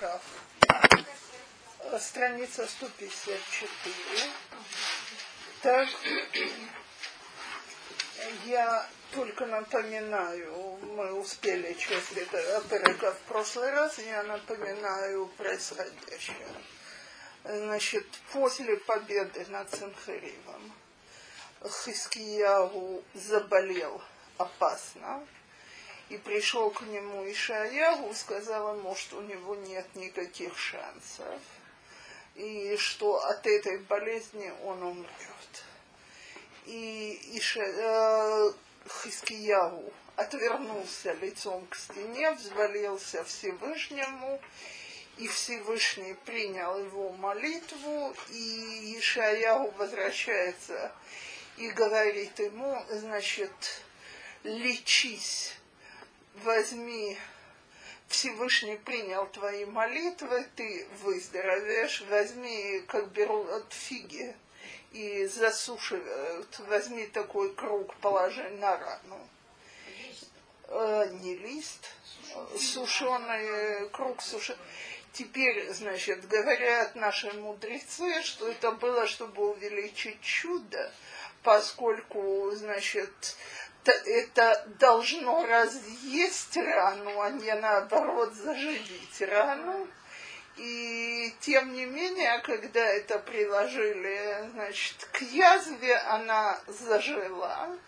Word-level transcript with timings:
Кав. 0.00 0.22
Страница 2.00 2.66
154. 2.66 4.30
Так, 5.62 5.88
я 8.44 8.88
только 9.12 9.46
напоминаю, 9.46 10.78
мы 10.94 11.12
успели 11.14 11.72
часть 11.74 12.12
этого 12.16 13.12
в 13.12 13.18
прошлый 13.26 13.70
раз, 13.72 13.98
я 13.98 14.22
напоминаю 14.22 15.26
происходящее. 15.36 16.48
Значит, 17.44 18.06
после 18.32 18.76
победы 18.76 19.46
над 19.48 19.68
Санхаривом 19.70 20.72
Хискиягу 21.64 23.02
заболел 23.14 24.00
опасно, 24.36 25.26
и 26.08 26.16
пришел 26.16 26.70
к 26.70 26.82
нему 26.82 27.30
Ишаягу, 27.30 28.14
сказал 28.14 28.76
ему, 28.76 28.94
что 28.94 29.18
у 29.18 29.22
него 29.22 29.54
нет 29.56 29.86
никаких 29.94 30.58
шансов, 30.58 31.40
и 32.34 32.76
что 32.78 33.22
от 33.24 33.46
этой 33.46 33.78
болезни 33.78 34.52
он 34.64 34.82
умрет. 34.82 35.64
И 36.66 37.20
Иша, 37.34 37.62
э, 37.62 38.52
Хискиягу 39.02 39.92
отвернулся 40.16 41.12
лицом 41.14 41.66
к 41.66 41.76
стене, 41.76 42.32
взвалился 42.32 43.24
Всевышнему, 43.24 44.40
и 45.18 45.28
Всевышний 45.28 46.14
принял 46.24 46.78
его 46.78 47.10
молитву, 47.12 48.14
и 48.30 48.96
Ишаяху 48.98 49.72
возвращается 49.72 50.92
и 51.56 51.70
говорит 51.70 52.38
ему, 52.38 52.82
значит, 52.90 53.82
лечись 54.44 55.57
возьми, 56.44 57.18
Всевышний 58.08 58.76
принял 58.76 59.26
твои 59.26 59.64
молитвы, 59.64 60.46
ты 60.56 60.86
выздоровеешь, 61.02 62.02
возьми, 62.08 62.82
как 62.86 63.10
берут 63.10 63.72
фиги 63.72 64.34
и 64.92 65.26
засушивают, 65.26 66.58
возьми 66.60 67.06
такой 67.06 67.54
круг, 67.54 67.94
положи 67.96 68.48
на 68.50 68.76
рану. 68.76 69.28
Э, 70.68 71.08
не 71.20 71.34
лист, 71.36 71.88
сушеный 72.58 73.88
круг 73.90 74.22
сушеный. 74.22 74.58
Теперь, 75.12 75.72
значит, 75.72 76.28
говорят 76.28 76.94
наши 76.94 77.32
мудрецы, 77.32 78.22
что 78.22 78.48
это 78.48 78.72
было, 78.72 79.06
чтобы 79.06 79.50
увеличить 79.50 80.20
чудо, 80.20 80.92
поскольку, 81.42 82.50
значит, 82.54 83.36
это 83.92 84.66
должно 84.78 85.46
разъесть 85.46 86.56
рану, 86.56 87.20
а 87.20 87.30
не 87.30 87.54
наоборот 87.54 88.34
заживить 88.34 89.20
рану. 89.20 89.88
И 90.56 91.32
тем 91.40 91.72
не 91.72 91.86
менее, 91.86 92.40
когда 92.40 92.84
это 92.84 93.18
приложили, 93.20 94.50
значит, 94.52 95.08
к 95.12 95.22
язве, 95.22 95.96
она 95.96 96.58
зажила. 96.66 97.78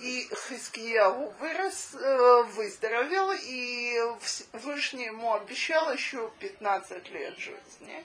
И 0.00 0.28
Хискияу 0.48 1.30
вырос, 1.40 1.94
э, 1.94 2.42
выздоровел, 2.54 3.32
и 3.32 4.00
Всевышний 4.20 5.06
ему 5.06 5.34
обещал 5.34 5.92
еще 5.92 6.30
15 6.38 7.10
лет 7.10 7.36
жизни 7.36 8.04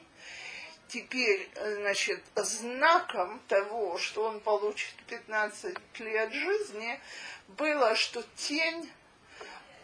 теперь, 0.93 1.49
значит, 1.55 2.21
знаком 2.35 3.39
того, 3.47 3.97
что 3.97 4.25
он 4.25 4.39
получит 4.39 4.93
15 5.07 5.75
лет 5.99 6.31
жизни, 6.31 6.99
было, 7.47 7.95
что 7.95 8.23
тень 8.35 8.91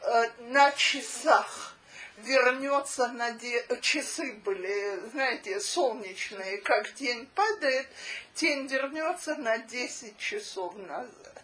э, 0.01 0.29
на 0.49 0.71
часах 0.73 1.75
вернется 2.17 3.07
на 3.07 3.31
де... 3.31 3.65
часы 3.81 4.33
были, 4.45 4.99
знаете, 5.09 5.59
солнечные, 5.59 6.59
как 6.59 6.93
тень 6.93 7.25
падает, 7.33 7.87
тень 8.35 8.67
вернется 8.67 9.35
на 9.35 9.57
10 9.57 10.15
часов 10.19 10.75
назад. 10.75 11.43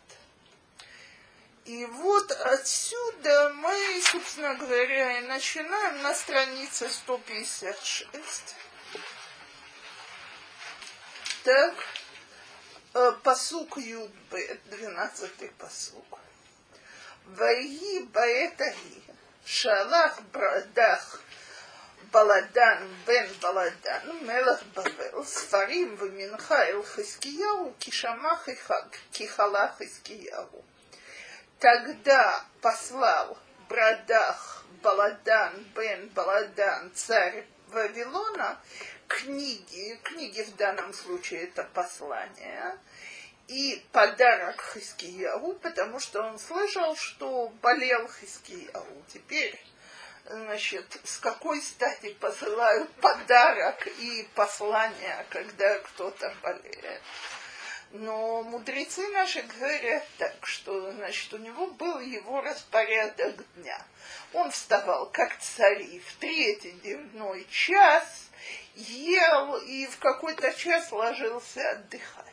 И 1.65 1.86
вот 1.86 2.31
отсюда 2.31 3.52
мы, 3.55 4.02
собственно 4.04 4.54
говоря, 4.54 5.20
и 5.20 5.23
начинаем 5.23 6.04
на 6.04 6.14
странице 6.14 6.87
156. 6.87 8.55
Так, 11.45 11.76
э, 12.95 13.11
посук 13.22 13.78
Юдбет, 13.78 14.67
двенадцатый 14.72 15.52
посук. 15.60 16.17
Ваи 17.26 18.02
баэтаги, 18.02 19.04
шалах 19.45 20.23
брадах, 20.34 21.22
Баладан 22.11 22.89
бен 23.05 23.30
Баладан, 23.44 24.26
Мелах 24.26 24.64
Бавел, 24.73 25.23
Сфарим 25.23 25.95
в 25.98 26.11
Минхаил 26.14 26.84
Хискияу, 26.84 27.76
Кишамах 27.78 28.50
и 28.50 28.55
Хаг, 28.55 28.98
Кихалах 29.11 29.78
Хискияу. 29.78 30.66
Тогда 31.60 32.44
послал 32.60 33.38
Брадах 33.70 34.66
Баладан 34.82 35.64
бен 35.76 36.10
Баладан, 36.10 36.92
царь 36.95 37.45
Вавилона, 37.67 38.60
книги, 39.08 39.99
книги 40.04 40.42
в 40.42 40.55
данном 40.55 40.93
случае 40.93 41.43
это 41.43 41.64
послание, 41.73 42.77
и 43.48 43.83
подарок 43.92 44.64
Хискиягу, 44.73 45.54
потому 45.55 45.99
что 45.99 46.21
он 46.23 46.39
слышал, 46.39 46.95
что 46.95 47.49
болел 47.61 48.10
Хискиягу. 48.10 49.04
Теперь, 49.14 49.60
значит, 50.26 50.99
с 51.04 51.17
какой 51.17 51.61
стати 51.61 52.14
посылают 52.14 52.92
подарок 52.95 53.88
и 53.99 54.27
послание, 54.33 55.26
когда 55.30 55.80
кто-то 55.80 56.33
болеет? 56.42 57.02
Но 57.92 58.43
мудрецы 58.43 59.08
наши 59.10 59.42
говорят 59.43 60.04
так, 60.17 60.36
что, 60.45 60.92
значит, 60.92 61.33
у 61.33 61.37
него 61.37 61.67
был 61.67 61.99
его 61.99 62.42
распорядок 62.42 63.36
дня. 63.54 63.80
Он 64.33 64.52
вставал 64.52 65.10
как 65.11 65.37
цари 65.39 65.99
в 65.99 66.16
третий 66.16 66.72
дневной 66.72 67.48
час, 67.49 68.24
ел 68.75 69.58
и 69.58 69.87
в 69.87 69.97
какой-то 69.99 70.53
час 70.53 70.91
ложился 70.91 71.69
отдыхать. 71.71 72.25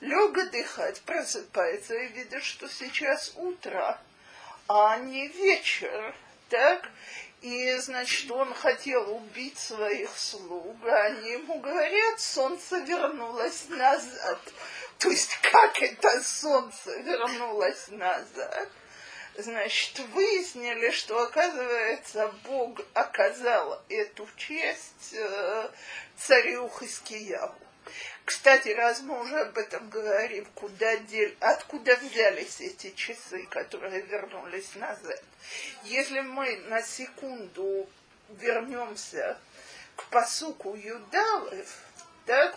Лег 0.00 0.36
отдыхать, 0.38 1.00
просыпается 1.02 1.94
и 1.94 2.08
видит, 2.08 2.42
что 2.42 2.68
сейчас 2.68 3.32
утро, 3.36 4.00
а 4.68 4.98
не 4.98 5.28
вечер, 5.28 6.14
так? 6.48 6.88
И, 7.42 7.74
значит, 7.76 8.30
он 8.30 8.52
хотел 8.52 9.14
убить 9.14 9.58
своих 9.58 10.10
слуг, 10.16 10.76
а 10.84 11.04
они 11.06 11.30
ему 11.32 11.58
говорят, 11.60 12.20
солнце 12.20 12.78
вернулось 12.78 13.68
назад. 13.68 14.40
То 14.98 15.10
есть, 15.10 15.38
как 15.50 15.82
это 15.82 16.22
солнце 16.22 16.98
вернулось 17.00 17.88
назад? 17.88 18.68
Значит, 19.42 19.98
выяснили, 20.12 20.90
что, 20.90 21.22
оказывается, 21.22 22.30
Бог 22.44 22.80
оказал 22.92 23.82
эту 23.88 24.28
честь 24.36 25.14
э, 25.14 25.70
царю 26.18 26.68
Хискияву. 26.68 27.54
Кстати, 28.26 28.68
раз 28.68 29.00
мы 29.00 29.18
уже 29.18 29.40
об 29.40 29.56
этом 29.56 29.88
говорим, 29.88 30.44
куда 30.54 30.96
дел... 30.98 31.30
откуда 31.40 31.96
взялись 31.96 32.60
эти 32.60 32.90
часы, 32.90 33.46
которые 33.46 34.02
вернулись 34.02 34.74
назад? 34.74 35.22
Если 35.84 36.20
мы 36.20 36.58
на 36.68 36.82
секунду 36.82 37.88
вернемся 38.28 39.38
к 39.96 40.04
посуку 40.10 40.74
Юдалев, 40.74 41.78
так, 42.26 42.56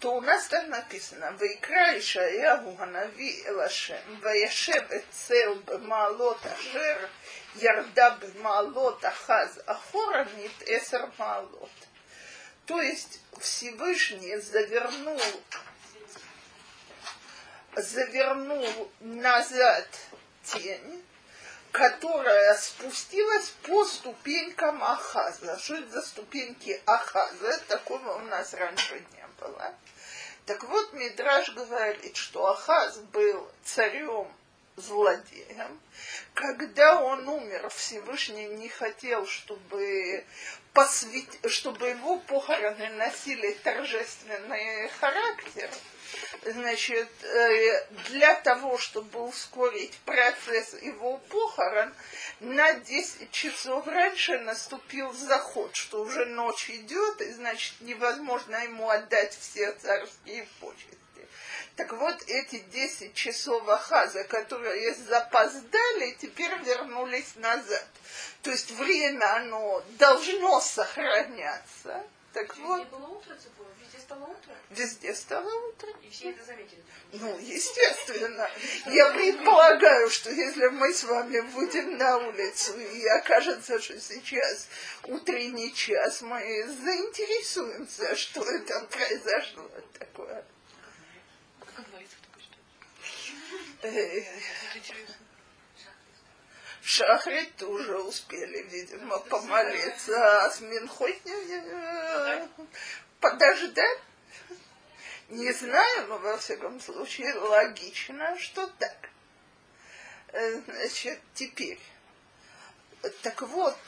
то 0.00 0.14
у 0.14 0.20
нас 0.22 0.46
там 0.46 0.70
написано, 0.70 1.32
«Вайкра 1.38 1.98
Ишаяху 1.98 2.74
Ханави 2.76 3.42
Элашем, 3.46 4.20
Ваяшев 4.22 4.90
Эцел 4.90 5.56
Бемаалот 5.56 6.38
Ашер, 6.46 7.10
Ярда 7.56 8.18
Бемаалот 8.20 9.04
Ахаз 9.04 9.58
Ахорамит 9.66 10.62
Эсер 10.62 11.10
Маалот». 11.18 11.70
То 12.64 12.80
есть 12.80 13.20
Всевышний 13.38 14.38
завернул, 14.38 15.20
завернул 17.74 18.90
назад 19.00 19.86
тень, 20.44 21.04
которая 21.72 22.54
спустилась 22.56 23.50
по 23.64 23.84
ступенькам 23.84 24.82
Ахаза. 24.82 25.58
Что 25.58 25.76
это 25.76 25.90
за 25.90 26.02
ступеньки 26.02 26.80
Ахаза? 26.86 27.58
Такого 27.68 28.14
у 28.14 28.20
нас 28.20 28.54
раньше 28.54 28.94
не 29.12 29.26
было. 29.40 29.74
Так 30.46 30.64
вот, 30.64 30.92
Мидраж 30.92 31.50
говорит, 31.50 32.16
что 32.16 32.46
Ахаз 32.46 32.98
был 33.12 33.48
царем 33.64 34.28
злодеем. 34.76 35.80
Когда 36.34 37.02
он 37.02 37.28
умер, 37.28 37.68
Всевышний 37.70 38.46
не 38.46 38.68
хотел, 38.68 39.26
чтобы, 39.26 40.24
посвят... 40.72 41.24
чтобы 41.50 41.88
его 41.88 42.18
похороны 42.20 42.88
носили 42.90 43.52
торжественный 43.62 44.88
характер. 45.00 45.70
Значит, 46.44 47.08
э, 47.22 47.86
для 48.08 48.34
того, 48.36 48.78
чтобы 48.78 49.20
ускорить 49.20 49.98
процесс 50.04 50.74
его 50.80 51.18
похорон, 51.28 51.92
на 52.40 52.74
10 52.74 53.30
часов 53.30 53.86
раньше 53.86 54.38
наступил 54.38 55.12
заход, 55.12 55.76
что 55.76 56.02
уже 56.02 56.24
ночь 56.24 56.70
идет, 56.70 57.20
и 57.20 57.32
значит 57.32 57.74
невозможно 57.80 58.56
ему 58.56 58.88
отдать 58.88 59.36
все 59.38 59.72
царские 59.72 60.46
почести. 60.60 61.00
Так 61.76 61.92
вот, 61.92 62.22
эти 62.26 62.58
10 62.58 63.14
часов 63.14 63.66
Ахаза, 63.68 64.24
которые 64.24 64.94
запоздали, 64.94 66.16
теперь 66.20 66.54
вернулись 66.62 67.36
назад. 67.36 67.86
То 68.42 68.50
есть 68.50 68.70
время, 68.72 69.36
оно 69.36 69.82
должно 69.98 70.60
сохраняться. 70.60 72.04
Так 72.32 72.56
вот, 72.58 72.86
было 72.88 73.06
утро, 73.06 73.34
везде 73.34 73.48
стало 74.10 74.26
утро. 74.26 74.54
везде 74.70 75.14
стало 75.14 75.68
утро. 75.68 75.88
И 76.02 76.10
все 76.10 76.30
это 76.30 76.44
заметили. 76.44 76.82
Ну, 77.12 77.38
естественно. 77.38 78.50
Я 78.86 79.10
предполагаю, 79.12 80.10
что 80.10 80.30
если 80.30 80.66
мы 80.66 80.92
с 80.92 81.04
вами 81.04 81.38
выйдем 81.38 81.96
на 81.96 82.18
улицу 82.18 82.76
и 82.78 83.06
окажется, 83.06 83.80
что 83.80 84.00
сейчас 84.00 84.68
утренний 85.04 85.72
час, 85.72 86.22
мы 86.22 86.40
заинтересуемся, 86.66 88.16
что 88.16 88.42
это 88.42 88.80
произошло 88.90 89.70
такое. 89.98 90.44
Как 91.76 91.88
говорится, 91.88 92.16
только 92.26 92.40
что. 92.40 92.56
Шахрит 96.82 97.54
тоже 97.56 97.96
успели, 97.98 98.62
видимо, 98.62 99.20
помолиться, 99.20 100.44
а 100.44 100.50
с 100.50 100.60
Минхой 100.60 101.20
подождать. 103.20 104.00
Не 105.28 105.52
знаю, 105.52 106.08
но 106.08 106.18
во 106.18 106.36
всяком 106.38 106.80
случае 106.80 107.32
логично, 107.34 108.36
что 108.38 108.66
так. 108.78 109.10
Э, 110.32 110.60
Значит, 110.66 111.20
теперь. 111.34 111.78
Так 113.22 113.40
вот, 113.42 113.78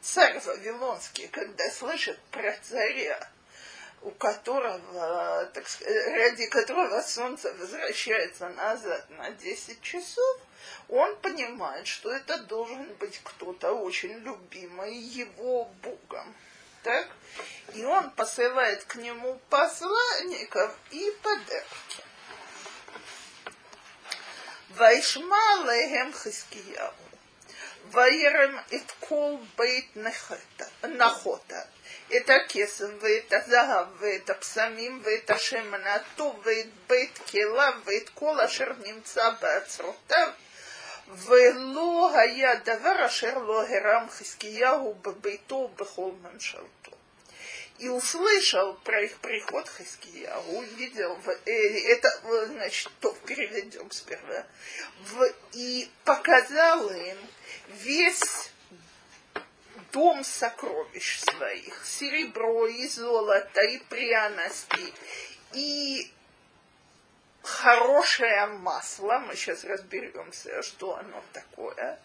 царь 0.00 0.40
Вавилонский, 0.40 1.28
когда 1.28 1.68
слышит 1.70 2.18
про 2.30 2.56
царя, 2.62 3.28
у 4.02 4.10
которого, 4.12 5.50
так 5.52 5.66
сказать, 5.66 6.06
ради 6.08 6.46
которого 6.46 7.00
солнце 7.00 7.52
возвращается 7.54 8.48
назад 8.50 9.08
на 9.10 9.30
10 9.30 9.80
часов, 9.82 10.40
он 10.88 11.16
понимает, 11.16 11.86
что 11.86 12.12
это 12.12 12.38
должен 12.44 12.86
быть 12.94 13.20
кто-то 13.24 13.72
очень 13.72 14.12
любимый 14.20 14.94
его 14.94 15.64
Богом 15.82 16.34
так? 16.84 17.08
И 17.74 17.84
он 17.84 18.10
посылает 18.12 18.84
к 18.84 18.94
нему 18.96 19.40
посланников 19.50 20.76
и 20.92 21.10
подарки. 21.22 22.04
Вайшма 24.76 25.64
лехем 25.64 26.12
Хискияу. 26.12 26.94
Ваерем 27.92 28.60
эт 28.70 28.94
кол 29.00 29.38
бейт 29.56 29.94
нахота. 29.96 31.68
Это 32.10 32.46
кесем, 32.48 32.98
это 33.02 33.44
загав, 33.46 34.02
это 34.02 34.34
псамим, 34.34 35.02
это 35.04 35.38
шемана, 35.38 36.04
то 36.16 36.32
бейт 36.88 37.18
кела, 37.26 37.72
бейт 37.86 38.10
кола, 38.10 38.48
шерним 38.48 39.02
цаба. 39.04 39.64
ולא 41.07 42.11
היה 42.19 42.55
דבר 42.55 43.05
אשר 43.05 43.37
לא 43.37 43.67
הרם 43.67 44.07
חזקיהו 44.09 44.93
בביתו 45.01 45.67
בכל 45.75 46.11
ממשלתו. 46.21 46.91
И 47.79 47.87
услышал 47.87 48.73
про 48.83 48.99
их 49.01 49.17
приход 49.21 49.69
Хиския, 49.69 50.35
увидел, 50.47 51.15
в- 51.15 51.29
э, 51.45 51.93
это, 51.93 52.09
э, 52.25 52.45
значит, 52.47 52.91
то 52.99 53.15
переведем 53.25 53.89
сперва, 53.89 54.45
в, 54.99 55.33
и 55.53 55.89
показал 56.03 56.89
им 56.89 57.17
весь 57.69 58.49
дом 59.93 60.25
сокровищ 60.25 61.21
своих, 61.21 61.85
серебро 61.85 62.67
и 62.67 62.85
золото, 62.87 63.61
и 63.61 63.77
пряности, 63.77 64.93
и 65.53 66.11
хорошее 67.44 68.46
масло, 68.46 69.18
мы 69.18 69.36
сейчас 69.36 69.64
разберемся, 69.64 70.62
что 70.62 70.96
оно 70.96 71.22
такое, 71.32 71.98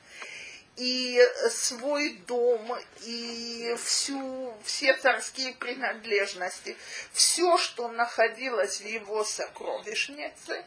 и 0.75 1.21
свой 1.49 2.13
дом, 2.27 2.73
и 3.01 3.75
всю, 3.83 4.53
все 4.63 4.95
царские 4.95 5.53
принадлежности, 5.53 6.77
все, 7.11 7.57
что 7.57 7.89
находилось 7.89 8.79
в 8.79 8.85
его 8.85 9.23
сокровищнице, 9.23 10.63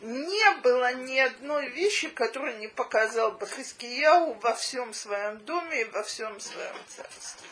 не 0.00 0.50
было 0.60 0.92
ни 0.94 1.18
одной 1.18 1.68
вещи, 1.68 2.08
которую 2.08 2.58
не 2.58 2.68
показал 2.68 3.32
бы 3.32 3.46
Хискияу 3.46 4.34
во 4.34 4.54
всем 4.54 4.92
своем 4.92 5.38
доме 5.38 5.82
и 5.82 5.84
во 5.84 6.02
всем 6.02 6.38
своем 6.40 6.76
царстве. 6.88 7.48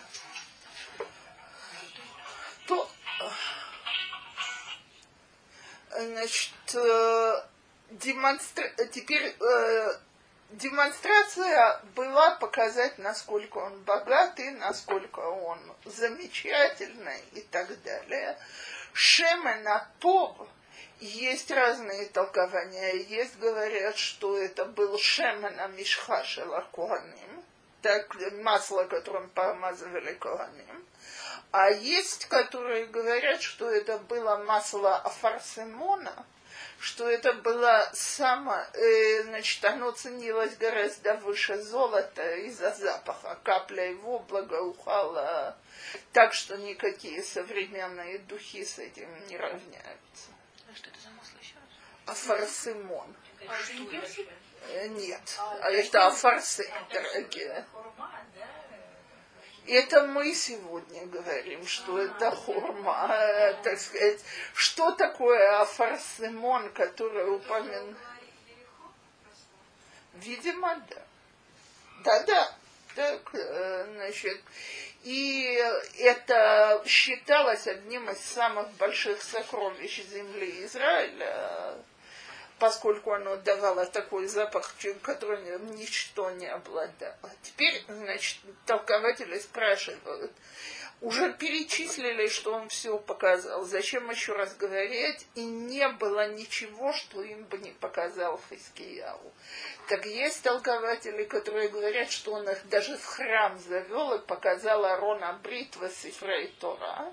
То, 2.67 2.91
значит, 5.99 6.75
э, 6.75 7.43
демонстра... 7.91 8.69
теперь 8.93 9.35
э, 9.39 9.95
демонстрация 10.51 11.81
была 11.95 12.33
показать, 12.37 12.99
насколько 12.99 13.59
он 13.59 13.81
богатый, 13.83 14.51
насколько 14.53 15.21
он 15.21 15.59
замечательный 15.85 17.21
и 17.33 17.41
так 17.41 17.69
далее. 17.83 18.37
Шемена 18.93 19.89
Тов 20.01 20.37
есть 21.01 21.51
разные 21.51 22.07
толкования. 22.07 22.93
Есть 22.95 23.39
говорят, 23.39 23.97
что 23.97 24.37
это 24.39 24.65
был 24.65 24.99
Шемена 24.99 25.69
Мишхашела 25.69 26.67
Куаним, 26.73 27.43
так 27.81 28.15
масло, 28.43 28.85
которым 28.85 29.29
помазывали 29.31 30.15
Куаним. 30.15 30.87
А 31.53 31.69
есть, 31.69 32.27
которые 32.27 32.87
говорят, 32.87 33.43
что 33.43 33.71
это 33.71 33.99
было 33.99 34.39
масло 34.39 34.97
Афарсимона, 34.97 36.25
что 36.79 37.09
это 37.09 37.35
было 37.35 37.91
само, 37.93 38.57
э, 38.73 39.23
значит, 39.25 39.63
оно 39.67 39.91
ценилось 39.91 40.57
гораздо 40.57 41.15
выше 41.19 41.61
золота 41.63 42.37
из-за 42.37 42.71
запаха. 42.73 43.39
Капля 43.45 43.91
его 43.91 44.21
благоухала 44.21 45.57
так, 46.13 46.33
что 46.33 46.57
никакие 46.57 47.23
современные 47.23 48.19
духи 48.21 48.65
с 48.65 48.79
этим 48.79 49.09
не 49.27 49.37
равняются. 49.37 50.31
А 50.71 50.75
что 50.75 50.89
это 50.89 51.01
за 51.01 51.11
масло 51.11 51.37
еще 51.39 51.55
раз? 51.57 52.19
Афарсимон. 52.19 53.15
А? 53.47 53.55
Э, 54.69 54.89
Нет, 54.89 55.39
а 55.39 55.71
это 55.71 56.07
афарсы, 56.07 56.67
дорогие. 56.91 57.67
Это 59.67 60.07
мы 60.09 60.35
сегодня 60.35 61.07
говорим, 61.07 61.65
что 61.67 61.99
это 61.99 62.31
хурма, 62.33 63.09
э, 63.11 63.55
так 63.63 63.79
сказать. 63.79 64.21
Что 64.55 64.91
такое 64.93 65.61
афарсимон, 65.61 66.71
который 66.71 67.37
упомянут? 67.37 67.97
Видимо, 70.15 70.83
да. 70.91 71.03
Да-да. 72.05 72.55
Так, 72.95 73.35
э, 73.35 73.87
значит, 73.95 74.41
и 75.03 75.59
это 75.99 76.83
считалось 76.87 77.67
одним 77.67 78.11
из 78.11 78.19
самых 78.19 78.71
больших 78.73 79.23
сокровищ 79.23 80.03
земли 80.05 80.65
Израиля, 80.65 81.77
поскольку 82.63 83.11
оно 83.11 83.35
давало 83.39 83.87
такой 83.87 84.29
запах, 84.29 84.73
чем- 84.79 85.01
которым 85.01 85.75
ничто 85.75 86.31
не 86.31 86.47
обладало. 86.47 87.31
Теперь, 87.43 87.83
значит, 87.89 88.39
толкователи 88.67 89.37
спрашивают, 89.41 90.31
уже 91.01 91.33
перечислили, 91.33 92.29
что 92.29 92.55
он 92.55 92.69
все 92.69 92.97
показал. 92.99 93.65
Зачем 93.65 94.09
еще 94.11 94.35
раз 94.35 94.55
говорить? 94.55 95.27
И 95.35 95.45
не 95.45 95.89
было 95.89 96.29
ничего, 96.29 96.93
что 96.93 97.25
им 97.25 97.43
бы 97.47 97.59
не 97.59 97.73
показал 97.73 98.41
Хискияу. 98.49 99.33
Так 99.89 100.07
есть 100.07 100.45
толкователи, 100.45 101.25
которые 101.25 101.69
говорят, 101.69 102.13
что 102.13 102.35
он 102.35 102.49
их 102.49 102.69
даже 102.69 102.97
в 102.97 103.05
храм 103.05 103.59
завел 103.59 104.15
и 104.15 104.25
показал 104.25 104.85
Арона 104.85 105.33
Бритва 105.43 105.91
Сифрей 105.91 106.55
Тора. 106.61 107.13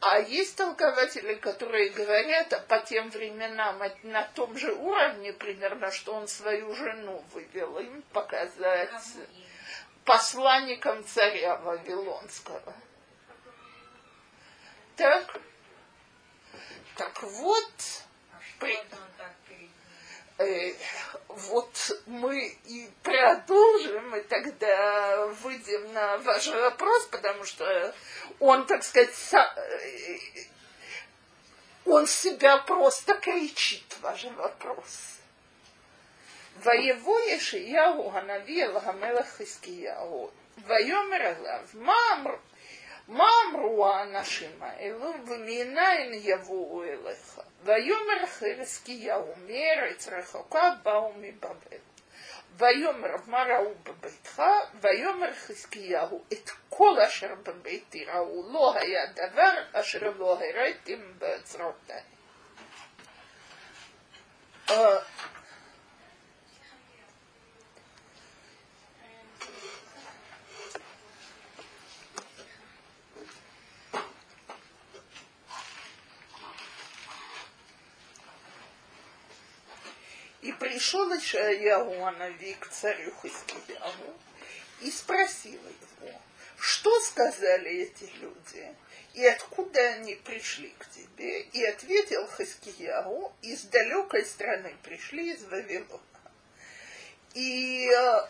А 0.00 0.18
есть 0.18 0.56
толкователи, 0.56 1.34
которые 1.34 1.90
говорят, 1.90 2.52
а 2.54 2.60
по 2.60 2.78
тем 2.78 3.10
временам 3.10 3.82
на 4.02 4.22
том 4.34 4.56
же 4.56 4.72
уровне 4.72 5.34
примерно, 5.34 5.92
что 5.92 6.14
он 6.14 6.26
свою 6.26 6.74
жену 6.74 7.22
вывел 7.34 7.78
им 7.78 8.02
показать 8.12 8.90
посланникам 10.06 11.04
царя 11.04 11.56
Вавилонского. 11.56 12.74
Так, 14.96 15.38
так 16.96 17.22
вот, 17.22 17.72
при- 18.58 18.82
э, 20.39 20.73
вот 21.29 21.91
мы 22.05 22.47
и 22.65 22.89
продолжим, 23.03 24.15
и 24.15 24.21
тогда 24.21 25.27
выйдем 25.27 25.93
на 25.93 26.17
ваш 26.17 26.47
вопрос, 26.47 27.05
потому 27.05 27.43
что 27.45 27.93
он, 28.39 28.65
так 28.65 28.83
сказать, 28.83 29.11
са- 29.11 29.53
э, 29.55 30.17
Он 31.85 32.07
себя 32.07 32.57
просто 32.57 33.13
кричит, 33.13 33.95
ваш 34.01 34.25
вопрос. 34.25 35.19
ויבוא 36.57 37.19
ישעיהו 37.19 38.11
הנביא 38.13 38.65
אל 38.65 38.77
המלך 38.77 39.25
חזקיהו, 39.27 40.29
ויאמר 40.57 41.17
אליו, 41.21 41.59
מה, 41.73 41.93
אמר, 42.13 42.35
מה 43.07 43.29
אמרו 43.45 43.87
האנשים 43.87 44.51
האלו, 44.63 45.13
ומנין 45.27 46.11
יבואו 46.13 46.83
אליך? 46.83 47.39
ויאמר 47.63 48.25
חזקיהו, 48.25 49.33
מארץ 49.47 50.07
רחוקה 50.07 50.71
באו 50.83 51.13
מבבל. 51.17 51.77
ויאמר 52.57 53.15
מה 53.25 53.43
ראו 53.43 53.73
בביתך, 53.83 54.41
ויאמר 54.81 55.33
חזקיהו 55.33 56.23
את 56.33 56.49
כל 56.69 56.99
אשר 57.07 57.35
בביתי 57.43 58.05
ראו, 58.05 58.53
לא 58.53 58.75
היה 58.77 59.05
דבר 59.05 59.53
אשר 59.73 60.11
לא 60.17 60.39
הראיתם 60.39 61.19
באוצרותיי. 61.19 62.01
Пришел 80.70 81.10
Ишаяху 81.18 82.04
Анави 82.04 82.54
к 82.54 82.68
царю 82.68 83.12
Хискияху 83.20 84.14
и 84.80 84.90
спросил 84.92 85.58
его, 85.60 86.12
что 86.60 87.00
сказали 87.00 87.70
эти 87.70 88.08
люди, 88.20 88.72
и 89.14 89.26
откуда 89.26 89.80
они 89.94 90.14
пришли 90.14 90.72
к 90.78 90.88
тебе? 90.90 91.40
И 91.40 91.64
ответил 91.64 92.24
Хискияху, 92.28 93.32
из 93.42 93.62
далекой 93.62 94.24
страны 94.24 94.76
пришли 94.84 95.32
из 95.32 95.42
Вавилона. 95.42 96.00
И 97.34 97.90
э, 97.90 98.20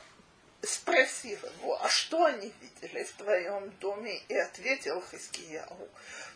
спросил 0.62 1.38
его, 1.58 1.82
а 1.82 1.88
что 1.88 2.24
они 2.24 2.52
видели 2.60 3.04
в 3.04 3.12
твоем 3.12 3.70
доме? 3.80 4.18
И 4.28 4.36
ответил 4.36 5.02
Хискияху, 5.10 5.88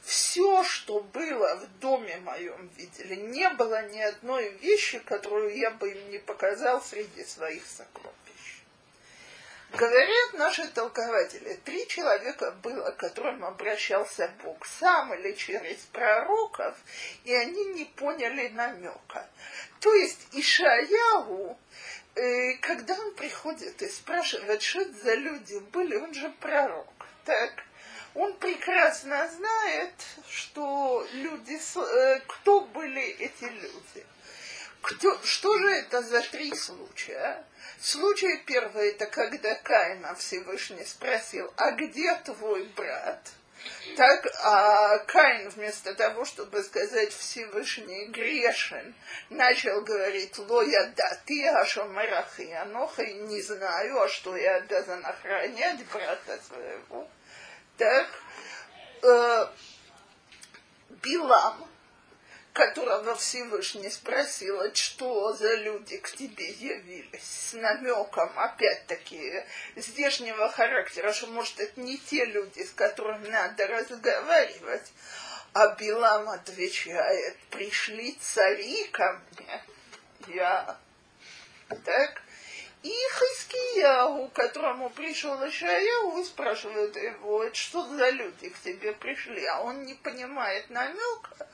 все, 0.03 0.65
что 0.65 1.01
было 1.01 1.57
в 1.57 1.79
доме 1.79 2.17
моем 2.19 2.69
видели. 2.77 3.17
Не 3.17 3.51
было 3.51 3.87
ни 3.89 4.01
одной 4.01 4.51
вещи, 4.59 4.99
которую 4.99 5.57
я 5.57 5.71
бы 5.71 5.91
им 5.91 6.11
не 6.11 6.19
показал 6.19 6.83
среди 6.83 7.25
своих 7.25 7.67
сокровищ. 7.67 8.15
Говорят 9.77 10.35
наши 10.35 10.69
толкователи, 10.69 11.59
три 11.65 11.89
человека 11.89 12.53
было, 12.63 12.93
к 12.93 12.97
которым 12.97 13.45
обращался 13.45 14.31
Бог, 14.45 14.65
сам 14.67 15.13
или 15.15 15.33
через 15.33 15.79
пророков, 15.91 16.79
и 17.25 17.35
они 17.35 17.65
не 17.67 17.85
поняли 17.85 18.49
намека. 18.51 19.29
То 19.81 19.93
есть 19.93 20.29
Ишаягу, 20.31 21.59
э, 22.15 22.55
когда 22.61 22.95
он 22.95 23.15
приходит 23.15 23.83
и 23.83 23.89
спрашивает, 23.89 24.63
что 24.63 24.81
это 24.81 24.93
за 24.93 25.15
люди 25.15 25.59
были, 25.73 25.97
он 25.97 26.15
же 26.15 26.33
пророк, 26.41 27.07
так? 27.25 27.65
Он 28.15 28.33
прекрасно 28.35 29.29
знает, 29.29 29.95
что 30.29 31.07
люди, 31.13 31.59
э, 31.59 32.21
кто 32.27 32.61
были 32.61 33.03
эти 33.03 33.45
люди. 33.45 34.07
Кто, 34.83 35.19
что 35.25 35.59
же 35.59 35.69
это 35.71 36.03
за 36.03 36.21
три 36.21 36.55
случая? 36.55 37.45
Случай 37.81 38.37
первый, 38.47 38.91
это 38.91 39.07
когда 39.07 39.55
Каина 39.55 40.15
Всевышний 40.15 40.85
спросил, 40.85 41.53
а 41.57 41.73
где 41.73 42.15
твой 42.17 42.65
брат? 42.77 43.31
Так, 43.97 44.27
а 44.43 44.99
Каин 44.99 45.49
вместо 45.51 45.95
того, 45.95 46.25
чтобы 46.25 46.63
сказать 46.63 47.13
Всевышний 47.13 48.07
грешен, 48.07 48.95
начал 49.31 49.83
говорить, 49.83 50.37
ло 50.39 50.63
я 50.63 50.87
да 50.97 51.17
ты, 51.27 51.47
а 51.49 51.65
что 51.65 51.85
марахи, 51.85 52.51
аноха, 52.51 53.05
не 53.05 53.41
знаю, 53.41 54.03
а 54.03 54.09
что 54.09 54.37
я 54.37 54.57
обязан 54.57 55.05
охранять 55.07 55.85
брата 55.87 56.41
своего. 56.49 57.09
Так, 57.79 58.09
э, 59.03 59.47
Билам, 61.03 61.69
которого 62.55 63.17
Всевышний 63.17 63.91
спросила, 63.91 64.73
что 64.77 65.33
за 65.33 65.57
люди 65.57 65.97
к 65.97 66.13
тебе 66.13 66.51
явились, 66.51 67.51
с 67.51 67.53
намеком, 67.53 68.31
опять-таки, 68.37 69.45
здешнего 69.75 70.49
характера, 70.49 71.13
что, 71.13 71.27
может, 71.27 71.59
это 71.59 71.81
не 71.81 71.99
те 71.99 72.25
люди, 72.25 72.63
с 72.63 72.71
которыми 72.71 73.27
надо 73.27 73.67
разговаривать, 73.67 74.93
а 75.53 75.75
Билам 75.75 76.29
отвечает, 76.29 77.37
пришли 77.51 78.13
цари 78.21 78.85
ко 78.85 79.21
мне, 79.33 79.65
я, 80.29 80.79
так, 81.85 82.23
и 82.85 82.93
Хискияу, 82.93 84.29
которому 84.29 84.91
пришел 84.91 85.37
Ишаяу, 85.49 86.23
спрашивает 86.23 86.95
его, 86.95 87.53
что 87.53 87.85
за 87.97 88.11
люди 88.11 88.51
к 88.51 88.61
тебе 88.61 88.93
пришли, 88.93 89.45
а 89.47 89.63
он 89.63 89.85
не 89.85 89.95
понимает 89.95 90.71
намека, 90.71 91.49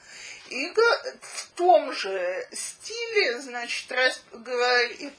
и 0.50 0.73
в 0.73 1.47
том 1.54 1.92
же 1.92 2.49
стиле, 2.52 3.40
значит, 3.40 3.90
раз 3.92 4.21
говорит, 4.33 5.14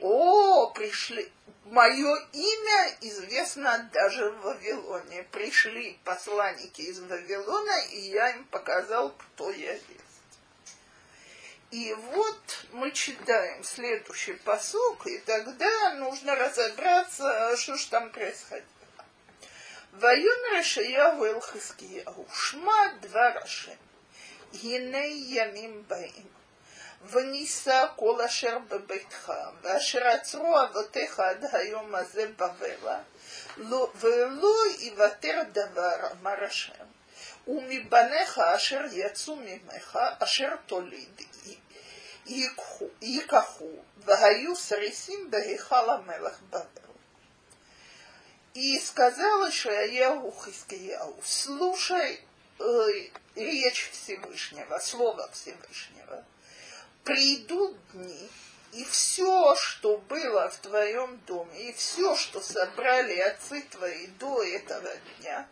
о, 0.00 0.70
пришли, 0.70 1.30
мое 1.64 2.16
имя 2.32 2.96
известно 3.00 3.90
даже 3.92 4.30
в 4.30 4.40
Вавилоне. 4.42 5.24
Пришли 5.32 5.98
посланники 6.04 6.82
из 6.82 7.00
Вавилона, 7.00 7.84
и 7.90 7.98
я 7.98 8.30
им 8.30 8.44
показал, 8.44 9.10
кто 9.10 9.50
я 9.50 9.72
есть. 9.72 10.06
И 11.72 11.92
вот 11.92 12.66
мы 12.70 12.92
читаем 12.92 13.64
следующий 13.64 14.34
посок, 14.34 15.04
и 15.08 15.18
тогда 15.18 15.94
нужно 15.94 16.36
разобраться, 16.36 17.56
что 17.56 17.74
же 17.74 17.88
там 17.88 18.10
происходило. 18.10 18.70
Вайон 19.90 20.52
Рашаяу 20.52 21.24
Эл 21.24 21.40
Хискияу, 21.40 22.26
Шма 22.32 22.94
два 23.02 23.32
Рашем. 23.32 23.76
הנה 24.63 25.05
ימים 25.05 25.83
באים, 25.87 26.27
ונישא 27.09 27.85
כל 27.95 28.21
אשר 28.21 28.57
בביתך, 28.67 29.31
ואשר 29.61 30.07
עצרו 30.07 30.61
אבותיך 30.63 31.19
עד 31.19 31.45
היום 31.51 31.95
הזה 31.95 32.27
בבלה, 32.27 32.99
ולא 33.95 34.55
יוותר 34.79 35.41
דבר, 35.51 35.95
אמר 36.11 36.43
השם, 36.43 36.85
ומבניך 37.47 38.37
אשר 38.39 38.81
יצאו 38.91 39.35
ממך, 39.35 39.99
אשר 40.19 40.49
תוליד, 40.65 41.21
ייקחו, 43.01 43.69
והיו 43.97 44.55
срисим 44.55 45.31
בהיכל 45.31 45.89
המלך 45.89 46.41
בבל. 46.49 46.81
И 48.53 48.77
сказала 48.79 49.49
Шаяху 49.49 50.31
Хискияу, 50.31 51.17
слушай 51.23 52.15
э, 52.15 52.24
речь 53.34 53.90
Всевышнего, 53.92 54.78
слово 54.78 55.28
Всевышнего. 55.32 56.24
Придут 57.04 57.76
дни, 57.92 58.28
и 58.72 58.84
все, 58.84 59.54
что 59.56 59.98
было 59.98 60.48
в 60.50 60.58
твоем 60.58 61.18
доме, 61.26 61.68
и 61.68 61.72
все, 61.72 62.16
что 62.16 62.40
собрали 62.40 63.18
отцы 63.18 63.62
твои 63.70 64.06
до 64.18 64.42
этого 64.42 64.90
дня, 65.18 65.48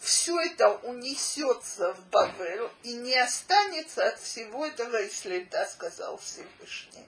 все 0.00 0.38
это 0.40 0.70
унесется 0.70 1.94
в 1.94 2.06
Бавел, 2.08 2.70
и 2.82 2.94
не 2.94 3.14
останется 3.16 4.08
от 4.08 4.20
всего 4.20 4.66
этого 4.66 5.02
и 5.02 5.10
следа, 5.10 5.66
сказал 5.66 6.18
Всевышний. 6.18 7.06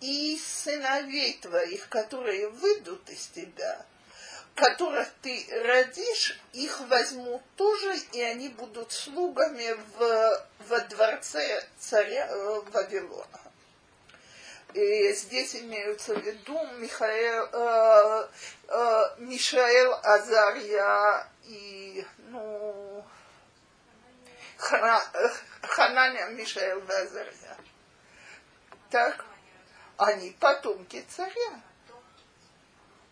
И 0.00 0.38
сыновей 0.38 1.38
твоих, 1.40 1.88
которые 1.88 2.48
выйдут 2.48 3.08
из 3.10 3.26
тебя, 3.28 3.84
которых 4.60 5.08
ты 5.22 5.46
родишь, 5.64 6.38
их 6.52 6.80
возьмут 6.88 7.42
тоже, 7.56 7.96
и 8.12 8.20
они 8.20 8.50
будут 8.50 8.92
слугами 8.92 9.74
в, 9.96 10.46
во 10.68 10.80
дворце 10.80 11.64
царя 11.78 12.26
э, 12.28 12.60
Вавилона. 12.72 13.40
И 14.74 15.12
здесь 15.14 15.56
имеются 15.56 16.14
в 16.14 16.22
виду 16.24 16.58
Михаил, 16.76 17.48
э, 17.52 18.28
э, 18.68 19.02
Мишаэл, 19.18 19.94
Азария 20.02 21.26
и, 21.44 22.06
ну, 22.28 23.04
Хана, 24.58 25.02
Хананя, 25.62 26.26
Мишаэл 26.26 26.78
и 26.78 26.92
Азария. 26.92 27.56
Так, 28.90 29.24
они 29.96 30.30
потомки 30.38 31.04
царя 31.08 31.60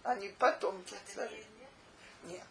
они 0.09 0.29
потомки 0.29 0.95
царей. 1.15 1.47
Нет. 2.25 2.43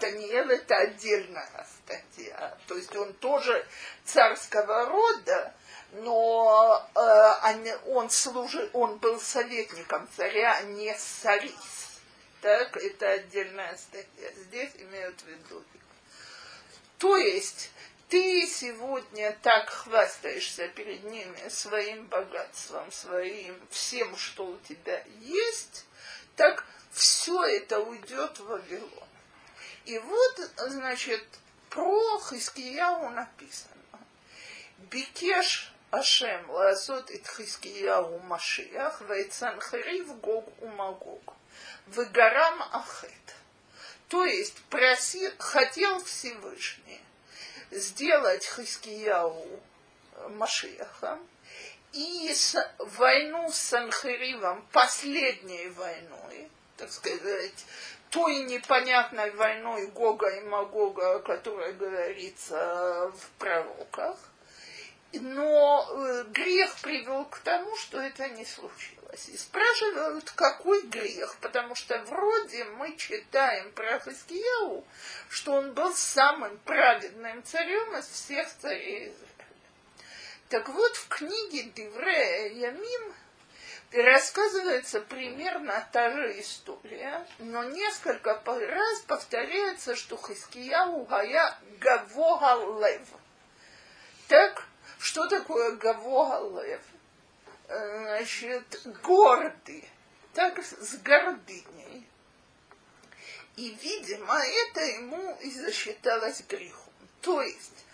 Даниил 0.00 0.48
это 0.48 0.76
отдельная 0.76 1.66
статья. 1.84 2.56
То 2.66 2.76
есть 2.76 2.96
он 2.96 3.12
тоже 3.14 3.66
царского 4.04 4.86
рода, 4.86 5.54
но 5.92 6.88
э, 6.94 7.76
он, 7.86 8.08
служил, 8.08 8.68
он 8.72 8.96
был 8.96 9.20
советником 9.20 10.08
царя, 10.16 10.56
а 10.56 10.62
не 10.62 10.94
царис. 10.94 12.00
Так, 12.40 12.76
это 12.78 13.10
отдельная 13.10 13.76
статья. 13.76 14.30
Здесь 14.34 14.70
имеют 14.76 15.20
в 15.20 15.26
виду. 15.26 15.62
То 16.98 17.16
есть 17.18 17.70
ты 18.08 18.46
сегодня 18.46 19.36
так 19.42 19.68
хвастаешься 19.68 20.68
перед 20.68 21.04
ними 21.04 21.48
своим 21.50 22.06
богатством, 22.06 22.90
своим 22.90 23.60
всем, 23.70 24.16
что 24.16 24.46
у 24.46 24.56
тебя 24.60 25.04
есть, 25.20 25.84
так 26.36 26.64
все 26.92 27.42
это 27.44 27.80
уйдет 27.80 28.38
в 28.38 28.46
Вавилон. 28.46 29.08
И 29.84 29.98
вот, 29.98 30.50
значит, 30.56 31.24
про 31.70 32.20
Хискияу 32.20 33.10
написано. 33.10 33.72
Бикеш 34.78 35.72
Ашем 35.90 36.50
лазот 36.50 37.10
ит 37.10 37.26
Хискияу 37.26 38.18
Машиях, 38.20 39.00
Вайцанхарив 39.02 40.20
Гог 40.20 40.48
Умагог, 40.62 41.34
Вегарам 41.86 42.62
Ахет. 42.72 43.10
То 44.08 44.24
есть 44.24 44.62
проси, 44.70 45.30
хотел 45.38 46.02
Всевышний 46.04 47.00
сделать 47.70 48.44
Хискияу 48.44 49.60
Машиахом, 50.30 51.26
и 51.92 52.34
войну 52.78 53.50
с 53.50 53.56
Санхиривом, 53.56 54.66
последней 54.72 55.68
войной, 55.68 56.48
так 56.82 56.90
сказать, 56.90 57.64
той 58.10 58.42
непонятной 58.42 59.30
войной 59.30 59.86
Гога 59.86 60.28
и 60.30 60.40
Магога, 60.40 61.14
о 61.14 61.18
которой 61.20 61.74
говорится 61.74 63.12
в 63.16 63.38
пророках, 63.38 64.16
но 65.12 65.86
э, 65.88 66.24
грех 66.30 66.74
привел 66.80 67.24
к 67.26 67.38
тому, 67.38 67.76
что 67.76 68.00
это 68.00 68.28
не 68.30 68.44
случилось. 68.44 69.28
И 69.28 69.36
спрашивают, 69.36 70.28
какой 70.32 70.82
грех, 70.82 71.36
потому 71.40 71.76
что 71.76 71.96
вроде 72.00 72.64
мы 72.64 72.96
читаем 72.96 73.70
про 73.72 74.00
Хискияу, 74.00 74.84
что 75.28 75.52
он 75.52 75.72
был 75.72 75.94
самым 75.94 76.58
праведным 76.64 77.44
царем 77.44 77.96
из 77.96 78.08
всех 78.08 78.48
царей 78.60 79.10
Израиля. 79.10 79.28
Так 80.48 80.68
вот, 80.68 80.96
в 80.96 81.08
книге 81.08 81.70
Деврея 81.76 82.48
Ямим 82.48 83.14
рассказывается 84.00 85.00
примерно 85.00 85.86
та 85.92 86.10
же 86.10 86.40
история, 86.40 87.26
но 87.38 87.64
несколько 87.64 88.40
раз 88.44 89.00
повторяется, 89.06 89.94
что 89.96 90.16
Хискияу 90.16 91.04
Гая 91.04 91.58
Гавога 91.78 92.80
Лев. 92.80 93.08
Так, 94.28 94.64
что 94.98 95.28
такое 95.28 95.72
Гавога 95.72 96.62
Лев? 96.62 96.80
Значит, 97.68 98.80
гордый, 99.02 99.88
так 100.34 100.58
с 100.62 100.94
гордыней. 101.02 102.06
И, 103.56 103.76
видимо, 103.82 104.38
это 104.38 104.80
ему 104.80 105.36
и 105.40 105.50
засчиталось 105.50 106.42
грехом. 106.48 106.92
То 107.20 107.42
есть, 107.42 107.84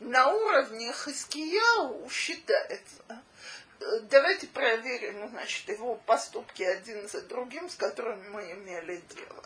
на 0.00 0.32
уровне 0.32 0.92
Хискияу 0.92 2.08
считается, 2.10 3.22
давайте 4.02 4.46
проверим, 4.48 5.20
ну, 5.20 5.28
значит, 5.28 5.68
его 5.68 5.96
поступки 5.96 6.62
один 6.62 7.08
за 7.08 7.22
другим, 7.22 7.68
с 7.68 7.74
которыми 7.74 8.28
мы 8.28 8.52
имели 8.52 9.02
дело. 9.14 9.44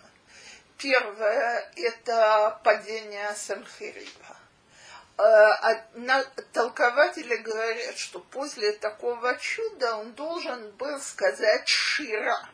Первое– 0.77 1.71
это 1.77 2.61
падение 2.63 3.35
Санхирива. 3.35 4.37
А, 5.17 5.75
толкователи 6.53 7.37
говорят, 7.37 7.99
что 7.99 8.21
после 8.21 8.73
такого 8.73 9.37
чуда 9.39 9.97
он 9.97 10.13
должен 10.13 10.71
был 10.73 11.01
сказать 11.01 11.67
«шира», 11.67 12.49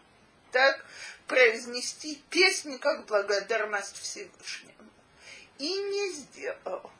так, 0.51 0.85
произнести 1.27 2.23
песни 2.31 2.79
как 2.79 3.05
благодарность 3.05 3.99
Всевышнему. 3.99 4.73
И 5.59 5.69
не 5.69 6.13
сделал. 6.13 6.91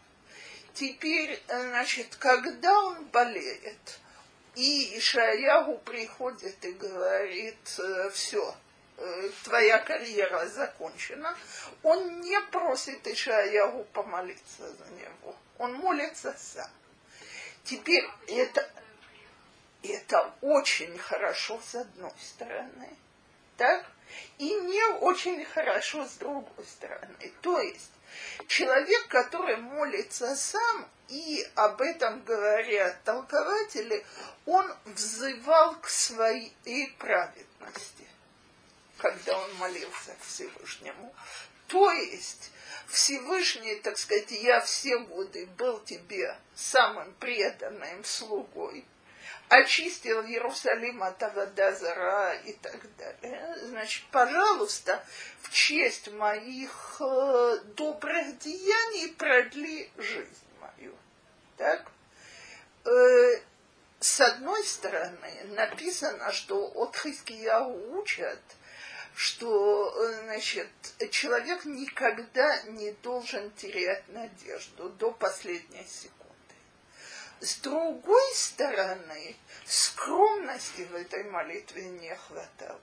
Теперь, 0.75 1.43
значит, 1.49 2.17
когда 2.17 2.79
он 2.81 3.05
болеет– 3.07 3.99
и 4.57 4.99
Ишаягу 4.99 5.79
приходит 5.79 6.65
и 6.65 6.73
говорит, 6.73 7.79
«Э, 7.79 8.11
все, 8.11 8.55
э, 8.97 9.31
твоя 9.45 9.79
карьера 9.79 10.47
закончена, 10.47 11.37
он 11.83 12.21
не 12.21 12.41
просит 12.53 13.07
Ишаягу 13.07 13.85
помолиться 13.93 14.71
за 14.71 14.87
него. 14.93 15.35
Он 15.59 15.75
молится 15.75 16.35
сам. 16.39 16.71
Теперь 17.65 18.05
это, 18.29 18.69
это 19.83 20.33
очень 20.41 20.97
хорошо 20.99 21.61
с 21.61 21.75
одной 21.75 22.13
стороны, 22.21 22.89
так? 23.57 23.87
И 24.39 24.45
не 24.45 24.85
очень 25.01 25.45
хорошо 25.45 26.07
с 26.07 26.15
другой 26.15 26.65
стороны. 26.67 27.33
То 27.41 27.59
есть 27.61 27.91
человек, 28.47 29.09
который 29.09 29.57
молится 29.57 30.35
сам, 30.37 30.89
и 31.09 31.47
об 31.55 31.81
этом 31.81 32.23
говорят 32.25 33.03
толкователи, 33.05 34.05
он 34.47 34.75
взывал 34.87 35.77
к 35.81 35.89
своей 35.89 36.95
праведности, 36.99 38.09
когда 38.99 39.39
он 39.39 39.55
молился 39.57 40.17
Всевышнему. 40.23 41.15
То 41.69 41.91
есть 41.93 42.51
Всевышний, 42.89 43.77
так 43.77 43.99
сказать, 43.99 44.31
я 44.31 44.61
все 44.61 44.99
годы 44.99 45.47
был 45.59 45.81
тебе 45.81 46.37
самым 46.55 47.13
преданным 47.15 48.05
слугой, 48.05 48.85
очистил 49.49 50.23
Иерусалим 50.23 51.03
от 51.03 51.23
Авадазара 51.23 52.35
и 52.45 52.53
так 52.55 52.81
далее. 52.97 53.57
Значит, 53.69 54.05
пожалуйста, 54.11 55.05
в 55.43 55.51
честь 55.51 56.11
моих 56.13 56.97
э, 57.01 57.59
добрых 57.77 58.39
деяний 58.39 59.13
продли 59.13 59.91
жизнь 59.97 60.45
так? 61.57 61.91
Э, 62.85 63.41
с 64.01 64.21
одной 64.21 64.63
стороны, 64.65 65.45
написано, 65.51 66.33
что 66.33 66.67
от 66.75 66.97
Хискияу 66.97 67.99
учат, 67.99 68.41
что 69.15 69.93
значит, 70.25 70.69
человек 71.11 71.65
никогда 71.65 72.63
не 72.63 72.93
должен 72.93 73.51
терять 73.53 74.07
надежду 74.09 74.91
до 74.91 75.13
последней 75.13 75.87
секунды. 75.87 76.24
С 77.45 77.57
другой 77.57 78.35
стороны, 78.35 79.37
скромности 79.67 80.89
в 80.91 80.95
этой 80.95 81.25
молитве 81.25 81.83
не 81.91 82.17
хватало. 82.17 82.81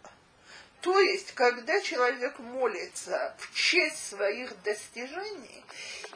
То 0.82 1.00
есть, 1.00 1.32
когда 1.32 1.82
человек 1.82 2.38
молится 2.38 3.36
в 3.39 3.56
честь 3.56 4.10
своих 4.10 4.62
достижений, 4.62 5.65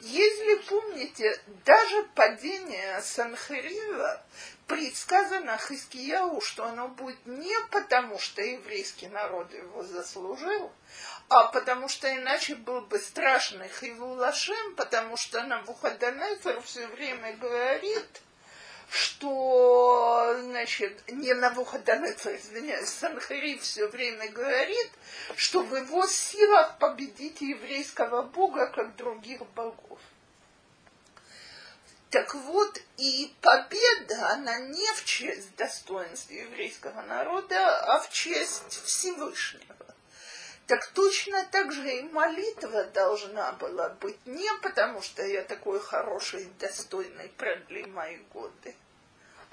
если 0.00 0.62
помните, 0.68 1.40
даже 1.64 2.04
падение 2.14 3.02
Санхарива 3.02 4.22
предсказано 4.68 5.58
Хискияу, 5.58 6.40
что 6.40 6.66
оно 6.66 6.86
будет 6.86 7.26
не 7.26 7.56
потому, 7.72 8.20
что 8.20 8.42
еврейский 8.42 9.08
народ 9.08 9.52
его 9.52 9.82
заслужил, 9.82 10.70
а 11.28 11.48
потому 11.48 11.88
что 11.88 12.14
иначе 12.14 12.54
был 12.54 12.82
бы 12.82 13.00
страшный 13.00 13.68
Хивулашем, 13.80 14.76
потому 14.76 15.16
что 15.16 15.42
Навуходонецер 15.42 16.62
все 16.62 16.86
время 16.86 17.36
говорит– 17.38 18.06
что, 18.88 20.36
значит, 20.42 21.02
не 21.10 21.34
Навуходонецер, 21.34 22.36
извиняюсь, 22.36 22.88
Санхариф 22.88 23.62
все 23.62 23.88
время 23.88 24.28
говорит, 24.30 24.90
что 25.36 25.62
в 25.62 25.74
его 25.74 26.06
силах 26.06 26.78
победить 26.78 27.40
еврейского 27.40 28.22
бога, 28.22 28.68
как 28.68 28.96
других 28.96 29.44
богов. 29.54 29.98
Так 32.10 32.34
вот, 32.34 32.80
и 32.96 33.34
победа, 33.42 34.30
она 34.30 34.58
не 34.58 34.92
в 34.94 35.04
честь 35.04 35.54
достоинства 35.56 36.32
еврейского 36.32 37.02
народа, 37.02 37.78
а 37.80 38.00
в 38.00 38.10
честь 38.10 38.80
Всевышнего. 38.84 39.85
Так 40.66 40.84
точно 40.94 41.44
так 41.52 41.72
же 41.72 41.88
и 41.88 42.02
молитва 42.02 42.84
должна 42.86 43.52
была 43.52 43.88
быть. 43.88 44.18
Не 44.26 44.50
потому, 44.62 45.00
что 45.00 45.24
я 45.24 45.42
такой 45.42 45.78
хороший 45.78 46.42
и 46.42 46.50
достойный, 46.58 47.28
продли 47.28 47.84
мои 47.84 48.16
годы, 48.32 48.74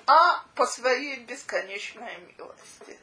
а 0.08 0.44
по 0.56 0.66
своей 0.66 1.20
бесконечной 1.20 2.18
милости. 2.18 3.00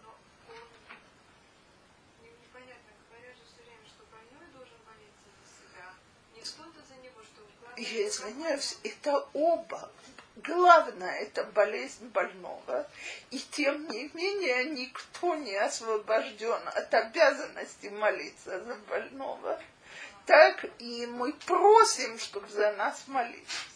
Я 7.76 8.08
извиняюсь, 8.08 8.76
это 8.82 9.26
оба 9.32 9.88
Главное, 10.44 11.22
это 11.22 11.44
болезнь 11.44 12.06
больного. 12.08 12.88
И 13.30 13.38
тем 13.38 13.88
не 13.88 14.10
менее, 14.14 14.64
никто 14.64 15.34
не 15.34 15.56
освобожден 15.56 16.60
от 16.66 16.94
обязанности 16.94 17.88
молиться 17.88 18.62
за 18.62 18.74
больного. 18.88 19.60
Так 20.26 20.64
и 20.78 21.06
мы 21.06 21.32
просим, 21.32 22.18
чтобы 22.18 22.48
за 22.48 22.72
нас 22.72 23.04
молились. 23.06 23.66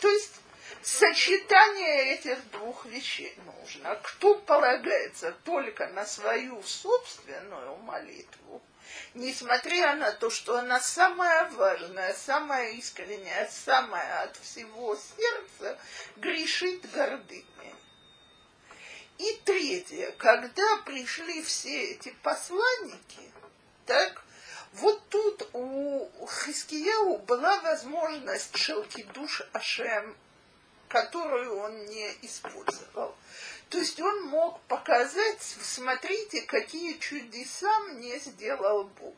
То 0.00 0.08
есть 0.08 0.40
сочетание 0.82 2.14
этих 2.14 2.50
двух 2.50 2.84
вещей 2.86 3.36
нужно. 3.46 3.94
Кто 4.02 4.34
полагается 4.34 5.32
только 5.44 5.86
на 5.88 6.04
свою 6.04 6.62
собственную 6.62 7.76
молитву, 7.76 8.60
несмотря 9.14 9.94
на 9.96 10.12
то, 10.12 10.30
что 10.30 10.58
она 10.58 10.80
самая 10.80 11.50
важная, 11.50 12.14
самая 12.14 12.72
искренняя, 12.72 13.48
самая 13.50 14.24
от 14.24 14.36
всего 14.36 14.96
сердца, 14.96 15.78
грешит 16.16 16.90
гордыней. 16.92 17.74
И 19.18 19.40
третье, 19.44 20.12
когда 20.18 20.78
пришли 20.84 21.42
все 21.42 21.92
эти 21.92 22.14
посланники, 22.22 23.32
так, 23.86 24.24
вот 24.72 25.08
тут 25.10 25.48
у 25.52 26.08
Хискияу 26.26 27.18
была 27.18 27.60
возможность 27.60 28.56
шелки 28.56 29.02
душ 29.14 29.42
Ашем, 29.52 30.16
которую 30.88 31.58
он 31.58 31.86
не 31.86 32.10
использовал. 32.22 33.14
То 33.72 33.78
есть 33.78 33.98
он 34.02 34.24
мог 34.24 34.60
показать, 34.64 35.40
смотрите, 35.40 36.42
какие 36.42 36.98
чудеса 36.98 37.78
мне 37.84 38.18
сделал 38.18 38.84
Бог. 38.84 39.14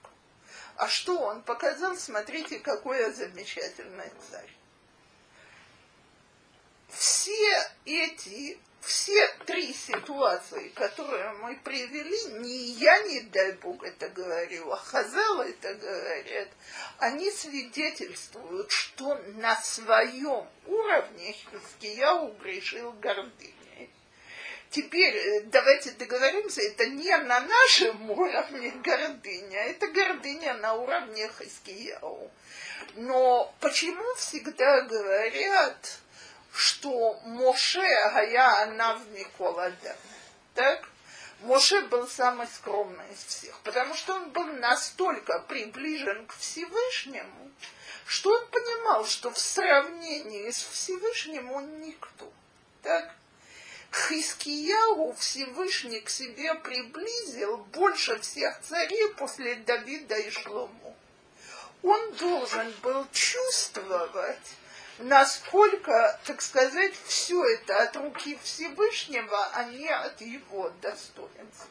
А 0.76 0.86
что 0.86 1.18
он 1.18 1.42
показал? 1.42 1.96
Смотрите, 1.96 2.60
какой 2.60 2.98
я 2.98 3.10
замечательный 3.10 4.12
царь. 4.30 4.50
Все 6.88 7.68
эти 7.84 8.56
все 8.80 9.26
три 9.46 9.72
ситуации, 9.72 10.68
которые 10.68 11.32
мы 11.32 11.56
привели, 11.56 12.38
не 12.38 12.74
я, 12.74 13.02
не 13.08 13.22
дай 13.22 13.52
Бог 13.54 13.82
это 13.82 14.08
говорю, 14.10 14.70
а 14.70 14.76
Хазал 14.76 15.40
это 15.40 15.74
говорят, 15.74 16.48
они 16.98 17.28
свидетельствуют, 17.32 18.70
что 18.70 19.16
на 19.34 19.56
своем 19.62 20.46
уровне 20.66 21.32
Хискияу 21.32 22.34
грешил 22.34 22.92
гордыней. 22.92 23.53
Теперь 24.74 25.14
э, 25.16 25.40
давайте 25.42 25.92
договоримся, 25.92 26.60
это 26.62 26.86
не 26.86 27.16
на 27.16 27.38
нашем 27.38 28.10
уровне 28.10 28.70
гордыня, 28.82 29.66
это 29.66 29.86
гордыня 29.86 30.54
на 30.54 30.74
уровне 30.74 31.30
Хискияу. 31.38 32.28
Но 32.96 33.54
почему 33.60 34.02
всегда 34.16 34.80
говорят, 34.80 36.00
что 36.52 37.20
Моше 37.24 37.82
Гая 37.82 38.62
Анав 38.64 38.98
Миколада. 39.12 39.96
Так? 40.54 40.88
Моше 41.42 41.82
был 41.82 42.08
самый 42.08 42.48
скромный 42.48 43.12
из 43.12 43.24
всех, 43.26 43.56
потому 43.60 43.94
что 43.94 44.14
он 44.14 44.30
был 44.30 44.46
настолько 44.54 45.38
приближен 45.46 46.26
к 46.26 46.34
Всевышнему, 46.34 47.52
что 48.06 48.30
он 48.30 48.44
понимал, 48.48 49.06
что 49.06 49.30
в 49.30 49.38
сравнении 49.38 50.50
с 50.50 50.64
Всевышним 50.64 51.52
он 51.52 51.80
никто. 51.80 52.32
Так? 52.82 53.14
Хискияу 53.94 55.12
Всевышний 55.12 56.00
к 56.00 56.10
себе 56.10 56.54
приблизил 56.56 57.58
больше 57.58 58.18
всех 58.18 58.60
царей 58.60 59.08
после 59.10 59.54
Давида 59.54 60.16
и 60.16 60.30
Шлому. 60.30 60.96
Он 61.84 62.12
должен 62.14 62.74
был 62.82 63.06
чувствовать, 63.12 64.56
насколько, 64.98 66.18
так 66.24 66.42
сказать, 66.42 66.94
все 67.06 67.44
это 67.44 67.84
от 67.84 67.94
руки 67.96 68.36
Всевышнего, 68.42 69.48
а 69.52 69.62
не 69.64 69.88
от 69.88 70.20
его 70.20 70.72
достоинства. 70.82 71.68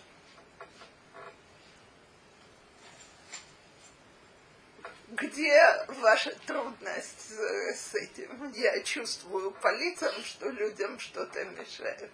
Где 5.15 5.85
ваша 6.01 6.31
трудность 6.47 7.29
с 7.29 7.93
этим? 7.93 8.51
Я 8.53 8.81
чувствую 8.81 9.51
по 9.51 9.71
лицам, 9.75 10.11
что 10.23 10.49
людям 10.49 10.99
что-то 10.99 11.43
мешает. 11.45 12.09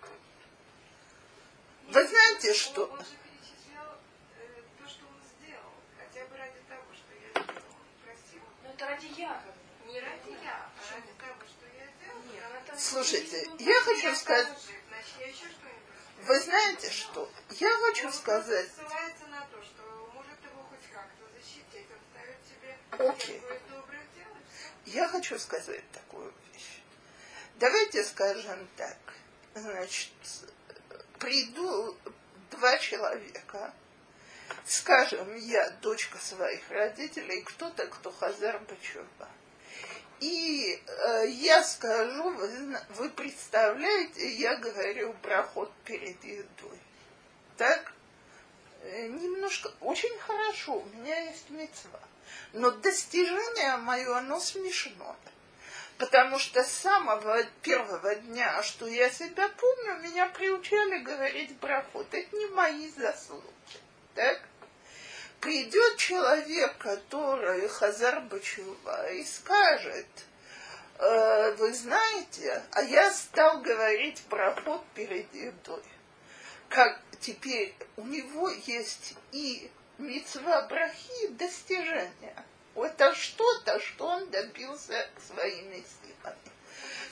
Вы 1.87 2.05
знаете, 2.05 2.53
что... 2.53 2.87
Он 2.87 2.99
же 2.99 3.05
перечислял 3.23 3.95
э, 4.37 4.61
то, 4.77 4.89
что 4.89 5.05
он 5.05 5.15
сделал, 5.31 5.71
хотя 5.97 6.25
бы 6.25 6.35
ради 6.37 6.59
того, 6.67 6.83
что 6.93 7.13
я 7.15 7.29
сделал. 7.31 7.71
Он 7.71 8.03
просил, 8.03 8.41
Ну 8.63 8.69
это 8.69 8.85
ради 8.85 9.05
Якова. 9.05 9.53
не 9.87 9.99
ради 10.01 10.43
я, 10.43 10.67
а 10.67 10.93
ради 10.93 11.13
того, 11.17 11.39
что 11.47 11.65
я 11.79 11.85
сделал. 11.95 12.21
Нет, 12.33 12.43
она 12.51 12.59
там... 12.67 12.77
Слушайте, 12.77 13.47
Ну, 13.47 13.55
я 13.59 13.81
хочу 13.81 14.13
сказать, 14.15 14.47
положил, 14.47 14.75
Значит, 14.89 15.13
я 15.19 15.27
еще 15.27 15.37
что-нибудь 15.37 15.79
вы 16.27 16.37
знаете 16.41 16.91
что? 16.91 17.31
Я 17.51 17.71
хочу 17.87 18.07
Он 18.07 18.13
сказать, 18.13 18.69
ссылается 18.75 19.25
на 19.27 19.39
то, 19.47 19.63
что 19.63 20.11
может 20.13 20.37
его 20.43 20.63
хоть 20.69 20.91
как-то 20.91 21.23
защитить. 21.33 21.87
Он 21.89 21.99
ставит 22.11 22.37
себе 22.45 22.77
Окей. 22.99 23.41
Я 24.85 25.07
хочу 25.07 25.39
сказать 25.39 25.83
такую 25.91 26.33
вещь. 26.51 26.81
Давайте 27.55 28.03
скажем 28.03 28.67
так. 28.75 28.97
Значит, 29.55 30.11
приду 31.17 31.97
два 32.51 32.77
человека, 32.77 33.73
скажем, 34.65 35.33
я 35.37 35.69
дочка 35.81 36.17
своих 36.17 36.69
родителей, 36.69 37.41
кто-то, 37.41 37.87
кто 37.87 38.11
Хазар 38.11 38.59
Бачува. 38.59 39.29
И 40.19 40.81
э, 40.85 41.27
я 41.29 41.63
скажу, 41.63 42.29
вы, 42.31 42.77
вы 42.95 43.09
представляете, 43.11 44.29
я 44.33 44.57
говорю 44.57 45.13
проход 45.21 45.71
перед 45.85 46.21
едой. 46.23 46.79
Так? 47.55 47.93
Э, 48.81 49.07
немножко, 49.07 49.71
очень 49.79 50.17
хорошо, 50.19 50.79
у 50.79 50.85
меня 50.97 51.17
есть 51.21 51.49
мецва. 51.49 52.01
Но 52.53 52.71
достижение 52.71 53.77
мое, 53.77 54.17
оно 54.17 54.39
смешное. 54.39 55.15
Потому 55.97 56.39
что 56.39 56.63
с 56.63 56.71
самого 56.71 57.43
первого 57.61 58.15
дня, 58.15 58.63
что 58.63 58.87
я 58.87 59.09
себя 59.09 59.49
помню, 59.49 59.99
меня 60.01 60.27
приучали 60.27 60.99
говорить 60.99 61.59
проход. 61.59 62.07
Это 62.11 62.35
не 62.35 62.45
мои 62.47 62.89
заслуги. 62.89 63.43
Так? 64.15 64.41
Придет 65.41 65.97
человек, 65.97 66.77
который 66.77 67.67
Хазар 67.67 68.21
Бачува, 68.21 69.11
и 69.11 69.23
скажет, 69.23 70.07
«Э, 70.97 71.51
вы 71.53 71.73
знаете, 71.73 72.61
а 72.71 72.81
я 72.81 73.11
стал 73.11 73.61
говорить 73.61 74.21
проход 74.29 74.83
перед 74.95 75.33
едой. 75.33 75.83
Как 76.67 76.99
теперь 77.21 77.73
у 77.95 78.03
него 78.03 78.49
есть 78.49 79.15
и 79.31 79.71
мецва 79.99 80.63
брахи, 80.63 81.27
достижения. 81.27 82.45
Это 82.75 83.13
что-то, 83.13 83.79
что 83.79 84.07
он 84.07 84.29
добился 84.29 85.07
своими 85.27 85.83
силами. 85.83 86.37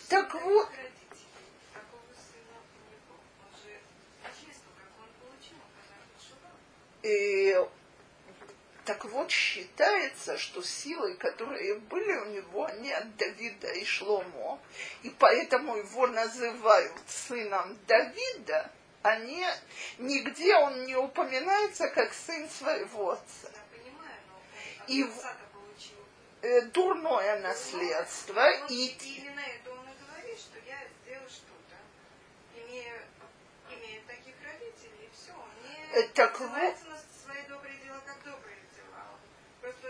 Так 0.07 0.33
вот. 0.33 0.69
И 7.03 7.55
так 8.85 9.03
вот, 9.03 9.29
считается, 9.29 10.37
что 10.37 10.61
силы, 10.61 11.15
которые 11.15 11.75
были 11.75 12.13
у 12.13 12.25
него, 12.27 12.65
они 12.65 12.91
от 12.91 13.17
Давида 13.17 13.67
и 13.73 13.83
Шломо, 13.83 14.59
и 15.03 15.09
поэтому 15.09 15.75
его 15.75 16.07
называют 16.07 16.93
сыном 17.05 17.77
Давида, 17.85 18.71
они, 19.07 19.45
нигде 19.97 20.55
он 20.55 20.85
не 20.85 20.95
упоминается 20.95 21.87
как 21.89 22.13
сын 22.13 22.49
своего 22.49 23.11
отца. 23.11 23.49
Но 23.51 24.83
И 24.87 25.03
в-. 25.03 25.37
Э, 26.41 26.61
дурное 26.61 27.39
наследство, 27.39 28.33
Вот 28.33 28.71
и 28.71 28.87
именно 28.89 29.39
это 29.39 29.71
он 29.71 29.85
и 29.89 30.05
говорит, 30.05 30.39
что 30.39 30.59
я 30.67 30.77
сделал 31.01 31.27
что-то, 31.27 31.75
имея, 32.55 33.01
имея 33.71 34.01
таких 34.07 34.35
родителей, 34.45 35.07
и 35.07 35.09
все. 35.11 35.33
Он 35.33 35.49
не 35.63 35.99
Э, 35.99 36.07
так 36.13 36.37
ссылается 36.37 36.85
на 36.85 36.97
свои 37.23 37.41
добрые 37.49 37.77
дела, 37.79 37.99
как 38.05 38.23
добрые 38.23 38.59
дела. 38.75 39.17
Просто 39.61 39.87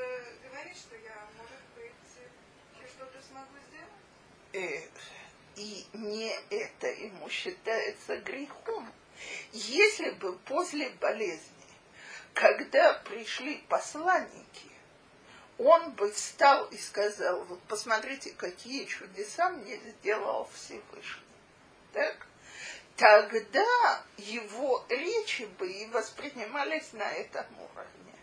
говорит, 0.50 0.78
что 0.78 0.96
я, 0.96 1.28
может 1.38 1.62
быть, 1.76 2.90
что-то 2.96 3.22
смогу 3.28 3.58
сделать. 3.68 4.90
и 5.58 5.86
не 5.94 6.32
это 6.50 6.88
ему 6.88 7.30
считается 7.30 8.18
грехом. 8.18 8.90
Если 9.52 10.12
бы 10.12 10.38
после 10.40 10.90
болезни, 11.02 11.42
когда 12.34 12.94
пришли 12.94 13.64
посланники, 13.70 14.72
он 15.58 15.92
бы 15.92 16.12
встал 16.12 16.66
и 16.66 16.78
сказал, 16.78 17.44
вот 17.46 17.62
посмотрите, 17.64 18.32
какие 18.32 18.86
чудеса 18.86 19.50
мне 19.50 19.78
сделал 19.78 20.50
Всевышний. 20.54 21.24
Так? 21.94 22.28
Тогда 22.96 24.04
его 24.18 24.86
речи 24.90 25.44
бы 25.60 25.72
и 25.72 25.88
воспринимались 25.88 26.94
на 26.94 27.12
этом 27.12 27.46
уровне. 27.56 28.14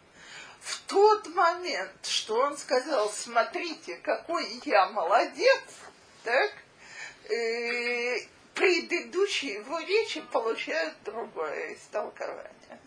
В 0.60 0.80
тот 0.86 1.26
момент, 1.28 2.06
что 2.06 2.36
он 2.36 2.56
сказал, 2.56 3.10
смотрите, 3.10 3.96
какой 3.96 4.46
я 4.64 4.88
молодец, 4.88 5.62
так, 6.22 6.52
э, 7.30 8.18
предыдущие 8.54 9.54
его 9.54 9.78
речи 9.80 10.20
получают 10.32 10.94
другое 11.04 11.74
истолкование. 11.74 12.80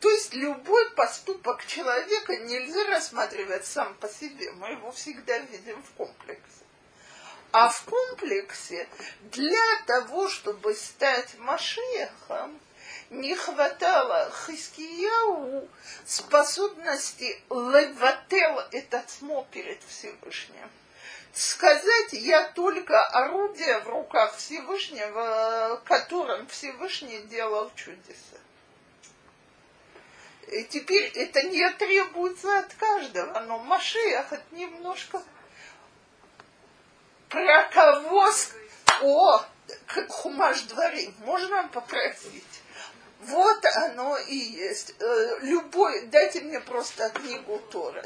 То 0.00 0.10
есть 0.10 0.34
любой 0.34 0.90
поступок 0.90 1.64
человека 1.64 2.36
нельзя 2.36 2.84
рассматривать 2.90 3.64
сам 3.64 3.94
по 3.94 4.08
себе. 4.08 4.52
Мы 4.52 4.72
его 4.72 4.92
всегда 4.92 5.38
видим 5.38 5.82
в 5.82 5.90
комплексе. 5.92 6.64
А 7.52 7.70
в 7.70 7.84
комплексе 7.84 8.86
для 9.30 9.82
того, 9.86 10.28
чтобы 10.28 10.74
стать 10.74 11.38
Машехом, 11.38 12.60
не 13.10 13.34
хватало 13.34 14.30
Хискияу 14.44 15.68
способности 16.04 17.40
левател 17.48 18.58
этот 18.72 19.06
перед 19.50 19.82
Всевышним. 19.84 20.68
Сказать, 21.34 22.12
я 22.12 22.44
только 22.50 23.00
орудие 23.08 23.80
в 23.80 23.88
руках 23.88 24.36
Всевышнего, 24.36 25.82
которым 25.84 26.46
Всевышний 26.46 27.22
делал 27.22 27.72
чудеса. 27.74 28.38
И 30.46 30.62
теперь 30.64 31.10
это 31.16 31.42
не 31.42 31.68
требуется 31.72 32.60
от 32.60 32.72
каждого, 32.74 33.40
но 33.40 33.58
Машиах 33.58 34.32
это 34.32 34.44
немножко 34.52 35.20
про 37.28 37.64
кого... 37.64 38.30
О, 39.02 39.44
хумаш 40.08 40.60
дворим, 40.62 41.12
можно 41.18 41.66
попросить? 41.72 42.62
Вот 43.18 43.64
оно 43.74 44.16
и 44.18 44.36
есть. 44.36 44.94
Э, 45.00 45.38
Любой, 45.40 46.06
дайте 46.06 46.42
мне 46.42 46.60
просто 46.60 47.10
книгу 47.10 47.58
Торы. 47.72 48.04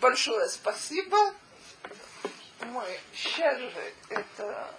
Большое 0.00 0.48
спасибо. 0.48 1.16
Мы 2.66 2.98
сейчас 3.12 3.58
же 3.58 3.92
это 4.08 4.74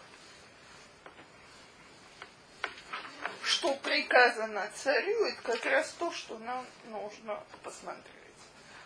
что 3.43 3.73
приказано 3.75 4.69
царю, 4.73 5.25
это 5.25 5.41
как 5.41 5.65
раз 5.65 5.91
то, 5.99 6.11
что 6.11 6.37
нам 6.39 6.65
нужно 6.85 7.41
посмотреть. 7.63 8.03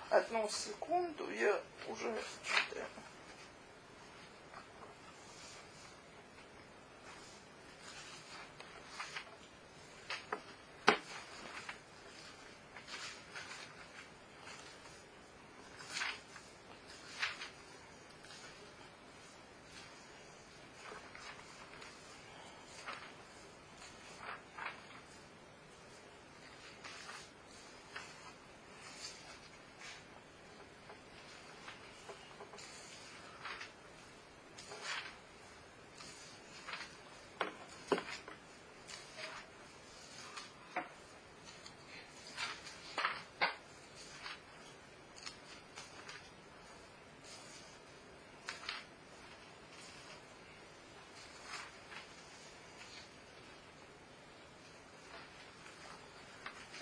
Одну 0.10 0.50
секунду, 0.50 1.30
я 1.32 1.60
уже 1.88 2.16
читаю. 2.44 2.86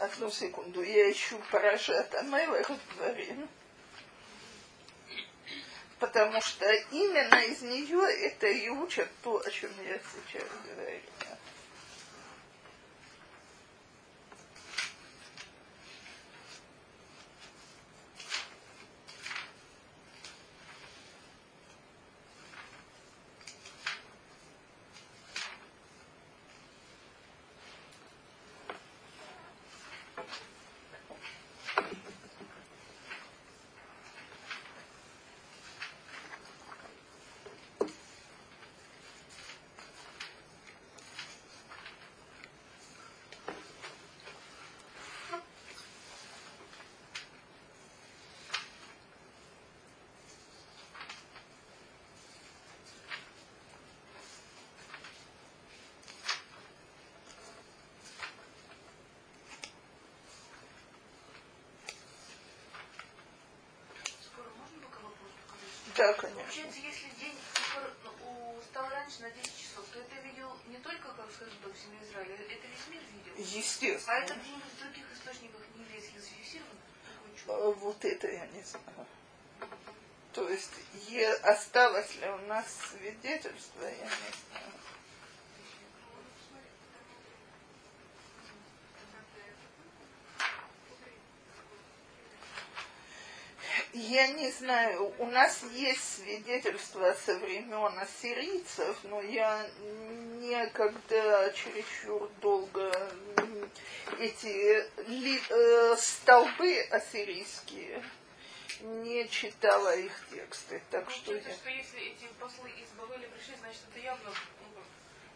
Одну 0.05 0.29
секунду, 0.29 0.83
я 0.83 1.11
ищу 1.11 1.41
Парашат 1.51 2.13
Амелах 2.13 2.69
Дворим. 2.95 3.49
Потому 5.99 6.39
что 6.41 6.71
именно 6.91 7.39
из 7.45 7.63
нее 7.63 8.27
это 8.27 8.45
и 8.45 8.69
учат 8.69 9.09
то, 9.23 9.41
о 9.43 9.49
чем 9.49 9.71
я 9.83 9.97
сейчас 9.97 10.47
говорю. 10.63 11.14
Да, 65.97 66.13
конечно. 66.13 66.41
Получается, 66.41 66.79
если 66.79 67.09
день 67.19 67.35
который, 67.53 67.91
ну, 68.03 68.11
раньше 68.89 69.21
на 69.21 69.29
10 69.31 69.57
часов, 69.57 69.85
то 69.93 69.99
это 69.99 70.15
видел 70.27 70.51
не 70.67 70.77
только, 70.77 71.09
как 71.13 71.31
скажем, 71.31 71.53
так, 71.63 71.71
семья 71.77 71.99
Израиля, 72.03 72.35
это 72.35 72.67
весь 72.67 72.87
мир 72.89 73.01
видел. 73.13 73.31
А 73.35 73.39
это 73.39 73.57
Естественно. 73.57 74.21
где-нибудь 74.41 74.73
в 74.75 74.79
других 74.79 75.05
источниках 75.13 75.61
нееврейских 75.75 76.19
зафиксировано? 76.21 76.79
Такое 77.05 77.37
чудо. 77.39 77.53
Э, 77.53 77.73
Вот 77.79 78.05
это 78.05 78.27
я 78.31 78.47
не 78.47 78.63
знаю. 78.63 79.07
То 80.33 80.49
есть 80.49 80.71
е- 81.07 81.33
осталось 81.35 82.13
ли 82.15 82.27
у 82.27 82.37
нас 82.47 82.65
свидетельство, 82.91 83.83
я 83.85 83.91
не 83.91 84.09
знаю. 84.49 84.64
Я 94.15 94.27
не 94.27 94.49
знаю, 94.49 95.13
у 95.19 95.25
нас 95.25 95.61
есть 95.73 96.19
свидетельства 96.19 97.13
со 97.25 97.37
времен 97.37 97.99
ассирийцев, 97.99 98.97
но 99.03 99.19
я 99.19 99.67
никогда 100.39 101.51
чересчур 101.51 102.29
долго 102.39 103.11
эти 104.17 104.85
ли- 105.09 105.43
э, 105.49 105.97
столбы 105.97 106.79
ассирийские 106.91 108.01
не 108.79 109.27
читала 109.27 109.93
их 109.97 110.13
тексты, 110.31 110.81
так 110.91 111.11
что 111.11 111.33
Получается, 111.33 111.49
я... 111.49 111.55
что 111.57 111.69
если 111.71 111.99
эти 111.99 112.27
послы 112.39 112.69
из 112.69 112.87
Бавеля 112.97 113.27
пришли, 113.27 113.55
значит, 113.59 113.81
это 113.91 113.99
явно 113.99 114.31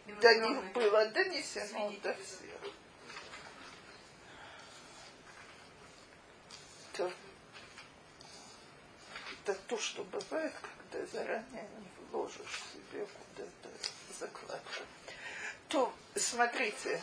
ну, 0.06 0.14
них 0.14 0.24
иностранные 0.24 0.72
было 0.72 1.06
донесено 1.10 1.92
до 2.02 2.14
всех. 2.14 2.72
То, 6.94 7.12
это 9.50 9.60
то, 9.66 9.78
что 9.78 10.04
бывает, 10.04 10.52
когда 10.90 11.06
заранее 11.06 11.68
не 11.78 11.88
вложишь 12.10 12.62
себе 12.72 13.06
куда-то 13.06 13.68
закладку. 14.18 14.82
То, 15.68 15.92
смотрите, 16.16 17.00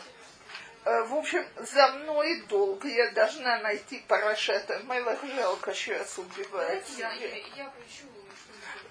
э, 0.84 1.02
в 1.04 1.14
общем, 1.14 1.46
за 1.56 1.88
мной 1.92 2.42
долг, 2.48 2.84
я 2.84 3.10
должна 3.12 3.58
найти 3.60 4.04
Парашата 4.08 4.78
Мелах, 4.80 5.24
жалко, 5.24 5.74
сейчас 5.74 6.18
убивает 6.18 6.84
я, 6.96 7.12
я, 7.12 7.36
я 7.36 7.72
что-нибудь. 7.88 8.28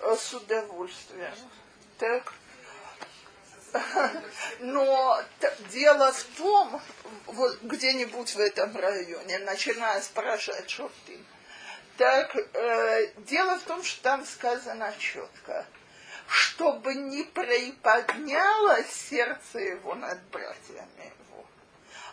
Э, 0.01 0.15
С 0.15 0.33
удовольствием. 0.33 1.33
Так. 1.97 2.33
Но 4.59 5.21
дело 5.71 6.11
в 6.11 6.23
том, 6.37 6.81
вот 7.25 7.61
где-нибудь 7.61 8.33
в 8.33 8.39
этом 8.39 8.75
районе, 8.75 9.39
начиная 9.39 10.01
с 10.01 10.07
Парашат 10.07 10.69
Шофтин, 10.69 11.23
так, 11.97 12.35
э, 12.35 13.11
дело 13.17 13.57
в 13.59 13.63
том, 13.63 13.83
что 13.83 14.01
там 14.03 14.25
сказано 14.25 14.93
четко, 14.97 15.65
чтобы 16.27 16.93
не 16.93 17.23
приподнялось 17.23 18.91
сердце 19.09 19.59
его 19.59 19.95
над 19.95 20.21
братьями 20.29 21.13
его. 21.29 21.45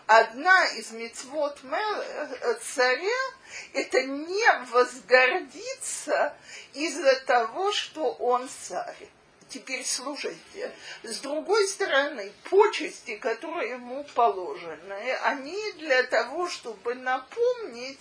Одна 0.06 0.66
из 0.66 0.90
мецвод 0.90 1.60
Меле- 1.62 2.60
царя– 2.60 3.30
это 3.72 4.02
не 4.02 4.52
возгордиться 4.70 6.34
из-за 6.72 7.20
того, 7.20 7.72
что 7.72 8.12
он 8.12 8.48
царь. 8.48 9.08
Теперь 9.48 9.84
слушайте. 9.84 10.72
С 11.04 11.20
другой 11.20 11.68
стороны, 11.68 12.32
почести, 12.50 13.16
которые 13.16 13.72
ему 13.72 14.04
положены, 14.14 15.12
они 15.22 15.72
для 15.74 16.02
того, 16.04 16.48
чтобы 16.48 16.94
напомнить, 16.94 18.00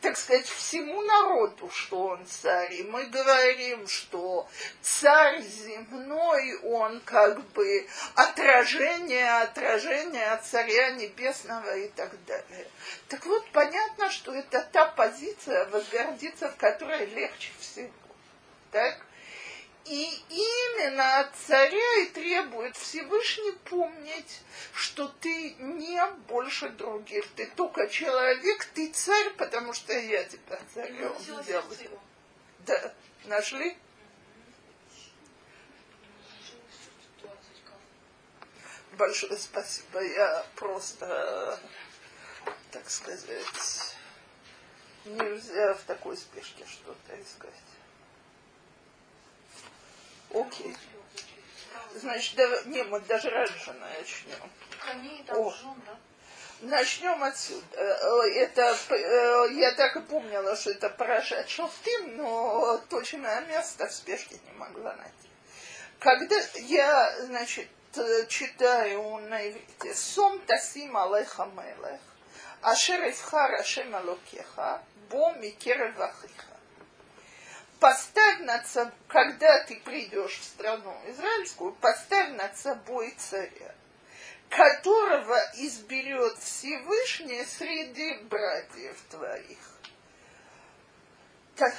так 0.00 0.16
сказать, 0.16 0.46
всему 0.46 1.02
народу, 1.02 1.70
что 1.70 2.06
он 2.06 2.24
царь. 2.26 2.72
И 2.74 2.82
мы 2.84 3.06
говорим, 3.06 3.88
что 3.88 4.48
царь 4.80 5.42
земной, 5.42 6.58
он 6.62 7.00
как 7.00 7.42
бы 7.48 7.86
отражение, 8.14 9.40
отражение 9.40 10.40
царя 10.44 10.90
небесного 10.90 11.76
и 11.76 11.88
так 11.88 12.12
далее. 12.26 12.68
Так 13.08 13.26
вот, 13.26 13.44
понятно, 13.50 14.10
что 14.10 14.32
это 14.32 14.60
та 14.72 14.86
позиция, 14.86 15.66
возгордиться 15.66 16.48
в 16.48 16.56
которой 16.56 17.06
легче 17.06 17.50
всего. 17.58 17.90
Так? 18.70 19.00
И 19.88 20.22
именно 20.28 21.20
от 21.20 21.34
царя 21.34 22.02
и 22.02 22.06
требует 22.08 22.76
Всевышний 22.76 23.52
помнить, 23.70 24.42
что 24.74 25.08
ты 25.08 25.54
не 25.54 26.06
больше 26.28 26.68
других. 26.68 27.26
Ты 27.36 27.46
только 27.56 27.88
человек, 27.88 28.66
ты 28.74 28.92
царь, 28.92 29.30
потому 29.38 29.72
что 29.72 29.94
я 29.94 30.24
тебя 30.24 30.60
царем 30.74 31.14
сделаю. 31.18 32.00
Да, 32.66 32.94
нашли? 33.24 33.78
Большое 38.92 39.38
спасибо. 39.38 40.02
Я 40.02 40.44
просто, 40.56 41.58
так 42.72 42.90
сказать, 42.90 43.24
нельзя 45.06 45.72
в 45.72 45.82
такой 45.84 46.18
спешке 46.18 46.66
что-то 46.66 47.22
искать. 47.22 47.54
Окей. 50.34 50.76
Значит, 51.94 52.36
да, 52.36 52.62
не, 52.66 52.82
мы 52.84 53.00
даже 53.00 53.30
раньше 53.30 53.72
начнем. 53.72 54.50
Там 55.26 55.38
О. 55.38 55.54
да? 55.86 55.98
Начнем 56.60 57.22
отсюда. 57.22 57.64
Э, 57.76 58.28
Это, 58.34 58.76
э, 58.90 59.52
я 59.52 59.72
так 59.74 59.96
и 59.96 60.00
помнила, 60.00 60.56
что 60.56 60.70
это 60.70 60.90
Парашат 60.90 61.48
Шофтим, 61.48 62.16
но 62.16 62.78
точное 62.90 63.40
место 63.42 63.86
в 63.86 63.92
спешке 63.92 64.38
не 64.44 64.52
могла 64.58 64.94
найти. 64.94 65.28
Когда 66.00 66.36
я, 66.54 67.16
значит, 67.26 67.68
э, 67.96 68.26
читаю 68.26 69.18
на 69.28 69.48
иврите 69.48 69.94
«Сом 69.94 70.40
тасим 70.46 70.96
алеха 70.96 71.46
мелех, 71.46 72.00
ашер 72.62 73.08
ивхар 73.08 73.54
ашем 73.54 73.94
алокеха, 73.94 74.82
бо 75.10 75.32
микерев 75.34 75.98
ахиха». 75.98 76.47
Поставь 77.80 78.40
над 78.40 78.66
собой, 78.66 78.92
когда 79.06 79.62
ты 79.64 79.78
придешь 79.80 80.38
в 80.38 80.44
страну 80.44 80.94
израильскую, 81.06 81.72
поставь 81.74 82.30
над 82.30 82.56
собой 82.56 83.14
царя, 83.16 83.74
которого 84.48 85.38
изберет 85.54 86.38
Всевышний 86.38 87.44
среди 87.44 88.14
братьев 88.24 89.00
твоих. 89.10 89.58
Так, 91.54 91.74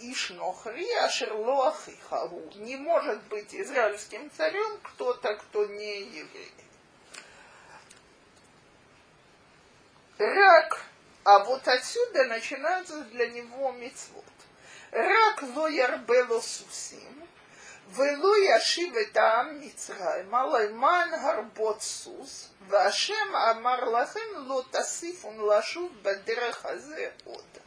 иш 0.00 0.30
нохри, 0.30 0.90
ашер 1.04 1.34
ло 1.34 1.68
ахиха 1.68 2.26
гу. 2.28 2.50
Не 2.56 2.76
может 2.76 3.22
быть 3.24 3.54
израильским 3.54 4.30
царем 4.36 4.78
кто-то, 4.82 5.34
кто 5.36 5.66
не 5.66 6.02
еврей. 6.02 6.52
Рак, 10.18 10.84
а 11.23 11.39
вот 11.39 11.67
отсюда 11.67 12.25
начинается 12.25 13.01
для 13.05 13.27
него 13.29 13.71
мецвод. 13.71 14.23
Рак 14.91 15.43
ло 15.55 15.67
ярбело 15.67 16.39
сусим, 16.39 17.27
ולא 17.89 18.33
ישיב 18.37 18.95
את 18.97 19.17
העם 19.17 19.59
מצרימה 19.59 20.43
למען 20.45 21.13
הרבות 21.13 21.81
סוס, 21.81 22.49
והשם 22.67 23.35
אמר 23.51 23.83
לכם 23.83 24.19
לא 24.35 24.63
תוסיפון 24.71 25.37
לשוב 25.49 25.91
בדרך 26.01 26.65
הזה 26.65 27.09
עוד. 27.25 27.60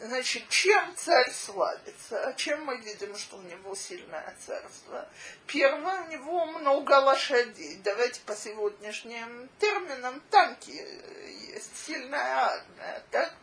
Значит, 0.00 0.48
чем 0.48 0.96
царь 0.96 1.30
славится? 1.30 2.24
А 2.24 2.32
чем 2.32 2.64
мы 2.64 2.78
видим, 2.78 3.14
что 3.18 3.36
у 3.36 3.42
него 3.42 3.74
сильное 3.74 4.34
царство? 4.46 5.06
Первое, 5.46 6.04
у 6.04 6.08
него 6.08 6.46
много 6.46 6.92
лошадей. 6.92 7.78
Давайте 7.84 8.22
по 8.22 8.34
сегодняшним 8.34 9.50
терминам 9.58 10.22
танки 10.30 10.70
есть, 11.52 11.76
сильная 11.86 12.46
армия. 12.46 13.02
Так, 13.10 13.34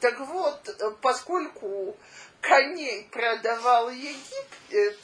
так 0.00 0.20
вот, 0.20 0.98
поскольку 1.00 1.96
коней 2.42 3.08
продавал 3.10 3.88
Египет, 3.88 5.00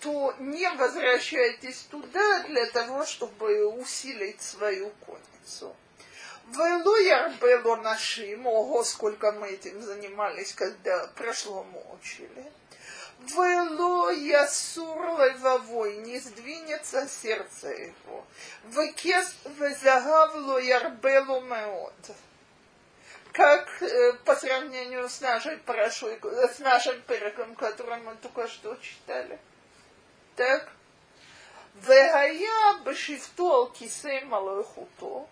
то 0.00 0.34
не 0.38 0.70
возвращайтесь 0.72 1.86
туда 1.90 2.42
для 2.42 2.66
того, 2.66 3.06
чтобы 3.06 3.66
усилить 3.68 4.42
свою 4.42 4.90
конницу. 5.06 5.74
Велуяр 6.46 7.32
было 7.40 7.76
нашим, 7.76 8.46
ого, 8.46 8.84
сколько 8.84 9.32
мы 9.32 9.48
этим 9.48 9.82
занимались, 9.82 10.52
когда 10.52 11.08
прошло 11.16 11.64
прошлому 11.64 11.98
учили. 11.98 12.46
я 13.34 14.10
ясур 14.12 15.18
левовой, 15.18 15.96
не 15.96 16.20
сдвинется 16.20 17.08
сердце 17.08 17.68
его. 17.70 18.24
Векес 18.64 19.34
везагавло 19.58 20.58
ярбелу 20.58 21.40
меот. 21.40 22.16
Как 23.32 23.82
э, 23.82 24.12
по 24.24 24.36
сравнению 24.36 25.08
с, 25.08 25.20
нашей 25.20 25.56
прошлой, 25.58 26.20
с 26.22 26.60
нашим 26.60 27.02
переком, 27.02 27.56
который 27.56 27.98
мы 27.98 28.14
только 28.16 28.46
что 28.46 28.76
читали. 28.76 29.38
Так. 30.36 30.68
Вегая 31.74 32.78
бешифту 32.84 33.74
кисей 33.76 34.24
малой 34.24 34.62
хуто. 34.62 35.26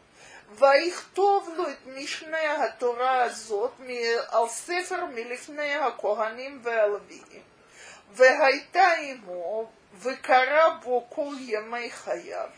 ויכתוב 0.58 1.50
לו 1.56 1.70
את 1.70 1.86
משנה 1.86 2.64
התורה 2.64 3.22
הזאת 3.22 3.72
על 4.28 4.48
ספר 4.48 5.04
מלפני 5.04 5.74
הכהנים 5.74 6.60
והלוויים. 6.62 7.42
והייתה 8.12 8.92
עמו, 8.92 9.70
וקרא 9.94 10.68
בו 10.82 11.06
כל 11.10 11.34
ימי 11.38 11.90
חייו. 11.90 12.48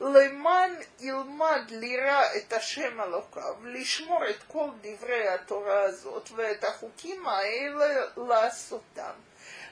למען 0.00 0.74
ילמד 1.00 1.62
לירא 1.68 2.22
את 2.36 2.52
השם 2.52 3.00
אלוקיו, 3.00 3.54
לשמור 3.64 4.28
את 4.30 4.42
כל 4.48 4.68
דברי 4.80 5.28
התורה 5.28 5.82
הזאת 5.82 6.28
ואת 6.34 6.64
החוקים 6.64 7.26
האלה 7.26 8.06
לעשותם. 8.16 9.12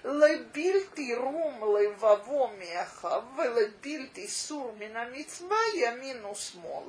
לבלתי 0.04 1.14
רום 1.14 1.76
לבבו 1.76 2.50
מאחיו 2.58 3.22
ולבלתי 3.36 4.28
סור 4.28 4.74
מן 4.78 4.96
המצווה 4.96 5.58
ימין 5.74 6.24
ושמאל. 6.24 6.84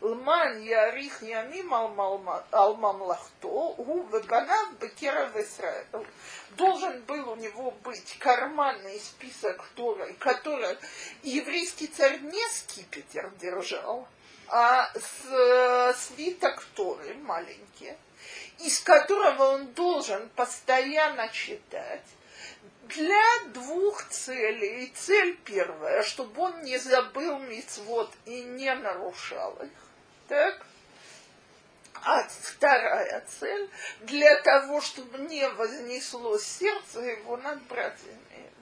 Лман 0.00 0.62
ярих 0.62 1.22
ямим 1.22 1.74
алмамлахто, 1.74 3.48
у 3.48 4.02
веганав 4.04 4.72
бекеров 4.78 5.36
Исраэль. 5.36 6.06
Должен 6.56 7.02
был 7.02 7.32
у 7.32 7.36
него 7.36 7.70
быть 7.82 8.16
карманный 8.18 8.98
список 8.98 9.62
Торы, 9.76 10.14
который 10.14 10.78
еврейский 11.22 11.86
царь 11.86 12.18
не 12.20 12.48
скипетр 12.48 13.30
держал, 13.42 14.08
а 14.48 14.90
свиток 15.92 16.64
Торы 16.74 17.14
маленький, 17.16 17.92
из 18.58 18.80
которого 18.80 19.50
он 19.52 19.66
должен 19.74 20.30
постоянно 20.30 21.28
читать, 21.28 22.06
для 22.84 23.22
двух 23.52 24.08
целей. 24.08 24.90
Цель 24.96 25.36
первая, 25.44 26.02
чтобы 26.02 26.40
он 26.40 26.62
не 26.62 26.78
забыл 26.78 27.38
мицвод 27.38 28.10
и 28.24 28.42
не 28.42 28.74
нарушал 28.74 29.58
их. 29.62 29.68
Так? 30.30 30.64
А 32.04 32.22
вторая 32.28 33.26
цель, 33.26 33.68
для 34.02 34.40
того, 34.42 34.80
чтобы 34.80 35.18
не 35.18 35.46
вознесло 35.48 36.38
сердце 36.38 37.00
его 37.00 37.36
над 37.36 37.60
братьями. 37.64 38.52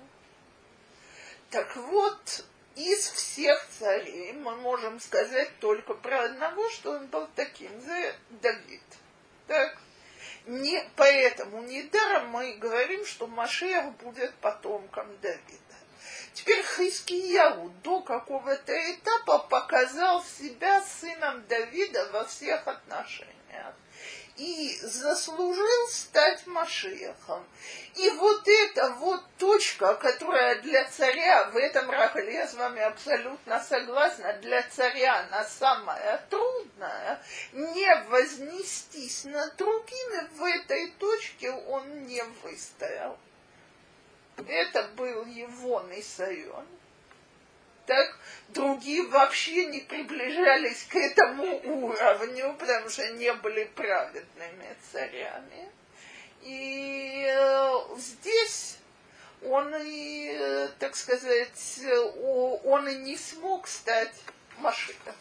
Так 1.50 1.76
вот, 1.76 2.46
из 2.74 3.10
всех 3.10 3.62
царей 3.78 4.32
мы 4.32 4.56
можем 4.56 4.98
сказать 4.98 5.50
только 5.60 5.92
про 5.92 6.24
одного, 6.24 6.70
что 6.70 6.92
он 6.92 7.06
был 7.08 7.28
таким, 7.36 7.78
за 7.82 8.14
Давид. 8.30 8.82
Так? 9.46 9.76
Не, 10.46 10.82
поэтому 10.96 11.60
недаром 11.64 12.30
мы 12.30 12.54
говорим, 12.54 13.04
что 13.04 13.26
Машех 13.26 13.92
будет 13.96 14.32
потомком 14.36 15.06
Давида. 15.18 15.67
Теперь 16.38 16.64
Хискияу 16.64 17.70
до 17.82 18.00
какого-то 18.00 18.72
этапа 18.92 19.38
показал 19.38 20.22
себя 20.22 20.80
сыном 20.82 21.44
Давида 21.48 22.10
во 22.12 22.24
всех 22.26 22.68
отношениях 22.68 23.74
и 24.36 24.78
заслужил 24.82 25.88
стать 25.88 26.46
Машехом. 26.46 27.44
И 27.96 28.08
вот 28.10 28.46
эта 28.46 28.90
вот 28.90 29.20
точка, 29.38 29.96
которая 29.96 30.62
для 30.62 30.88
царя, 30.88 31.50
в 31.50 31.56
этом 31.56 31.90
Рахале 31.90 32.34
я 32.34 32.46
с 32.46 32.54
вами 32.54 32.82
абсолютно 32.82 33.60
согласна, 33.60 34.34
для 34.34 34.62
царя 34.62 35.26
она 35.26 35.44
самая 35.44 36.24
трудная, 36.30 37.20
не 37.50 37.94
вознестись 38.08 39.24
над 39.24 39.56
другими, 39.56 40.28
в 40.36 40.44
этой 40.44 40.92
точке 41.00 41.50
он 41.50 42.06
не 42.06 42.22
выстоял. 42.44 43.18
Это 44.46 44.84
был 44.96 45.24
его 45.26 45.82
Нисайон 45.82 46.66
так 47.88 48.18
другие 48.50 49.02
вообще 49.06 49.66
не 49.66 49.80
приближались 49.80 50.84
к 50.84 50.94
этому 50.94 51.86
уровню, 51.86 52.54
потому 52.58 52.88
что 52.90 53.08
не 53.12 53.32
были 53.32 53.64
праведными 53.64 54.76
царями. 54.92 55.72
И 56.42 57.26
э, 57.26 57.80
здесь 57.96 58.76
он 59.42 59.74
и, 59.80 60.68
так 60.78 60.94
сказать, 60.94 61.80
он 62.64 62.88
и 62.88 62.96
не 62.96 63.16
смог 63.16 63.66
стать 63.66 64.14
Машиком. 64.58 65.14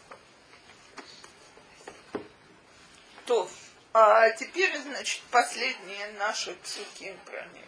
То, 3.26 3.50
а 3.94 4.30
теперь, 4.32 4.78
значит, 4.80 5.22
последние 5.32 6.12
наши 6.20 6.54
псуки 6.56 7.16
про 7.26 7.42
него. 7.46 7.67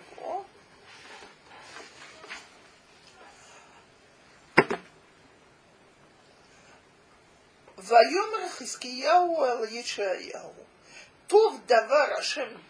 Вайомер 7.89 8.49
Хискияу 8.59 9.43
Эл 9.43 9.63
Ешаяу. 9.63 10.53
Тов 11.27 11.55
Ашем, 12.19 12.63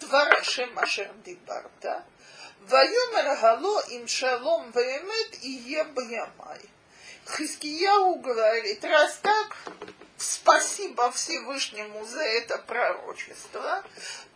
двар 0.00 0.34
Ашем 0.40 0.76
Ашер 0.78 1.08
Дибарта. 1.24 2.04
Вайомер 2.62 3.38
Гало 3.40 3.80
им 3.90 4.08
шалом 4.08 4.72
веемет 4.72 5.44
и 5.44 5.50
ебьямай. 5.50 6.60
Хискияу 7.28 8.16
говорит, 8.16 8.84
раз 8.84 9.18
так, 9.22 9.56
спасибо 10.18 11.12
Всевышнему 11.12 12.04
за 12.04 12.22
это 12.22 12.58
пророчество, 12.58 13.84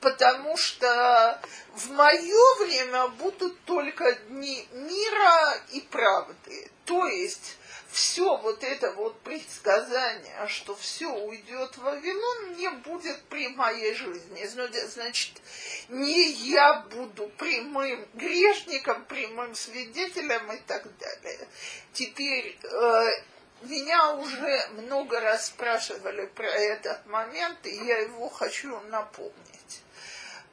потому 0.00 0.56
что 0.56 1.40
в 1.74 1.90
мое 1.90 2.54
время 2.64 3.08
будут 3.08 3.60
только 3.64 4.12
дни 4.28 4.68
мира 4.72 5.56
и 5.72 5.80
правды. 5.80 6.70
То 6.84 7.06
есть 7.08 7.56
все 7.90 8.36
вот 8.36 8.62
это 8.62 8.92
вот 8.92 9.20
предсказание, 9.20 10.46
что 10.46 10.76
все 10.76 11.12
уйдет 11.12 11.76
в 11.76 11.82
Вавилон, 11.82 12.54
не 12.56 12.70
будет 12.70 13.20
при 13.24 13.48
моей 13.48 13.94
жизни. 13.94 14.44
Значит, 14.44 15.32
не 15.88 16.30
я 16.30 16.86
буду 16.94 17.28
прямым 17.36 18.06
грешником, 18.14 19.04
прямым 19.06 19.54
свидетелем 19.54 20.52
и 20.52 20.58
так 20.66 20.86
далее. 20.98 21.48
Теперь 21.92 22.58
э, 22.62 23.10
меня 23.62 24.14
уже 24.14 24.68
много 24.72 25.20
раз 25.20 25.48
спрашивали 25.48 26.26
про 26.26 26.48
этот 26.48 27.04
момент, 27.06 27.58
и 27.66 27.74
я 27.74 27.98
его 27.98 28.28
хочу 28.28 28.78
напомнить. 28.82 29.82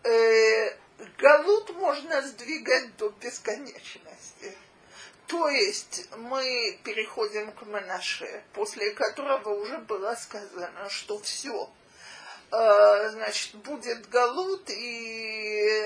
Э, 0.04 0.76
Галут 1.20 1.76
можно 1.76 2.24
сдвигать 2.24 2.98
до 2.98 3.10
бесконечности 3.10 4.07
то 5.28 5.50
есть 5.50 6.08
мы 6.16 6.80
переходим 6.84 7.52
к 7.52 7.64
Менаше, 7.64 8.44
после 8.54 8.92
которого 8.92 9.50
уже 9.62 9.78
было 9.80 10.16
сказано, 10.16 10.90
что 10.90 11.20
все, 11.20 11.70
э, 12.52 13.10
значит, 13.10 13.56
будет 13.56 14.08
Галут, 14.10 14.70
и 14.70 15.86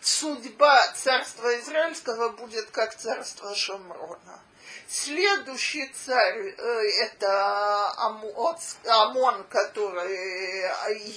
судьба 0.00 0.92
царства 0.92 1.58
Израильского 1.58 2.28
будет 2.28 2.70
как 2.70 2.96
царство 2.96 3.54
Шамрона. 3.56 4.40
Следующий 4.88 5.88
царь 5.88 6.54
э, 6.56 6.62
это 7.00 7.90
Амон, 7.96 9.44
который 9.50 10.62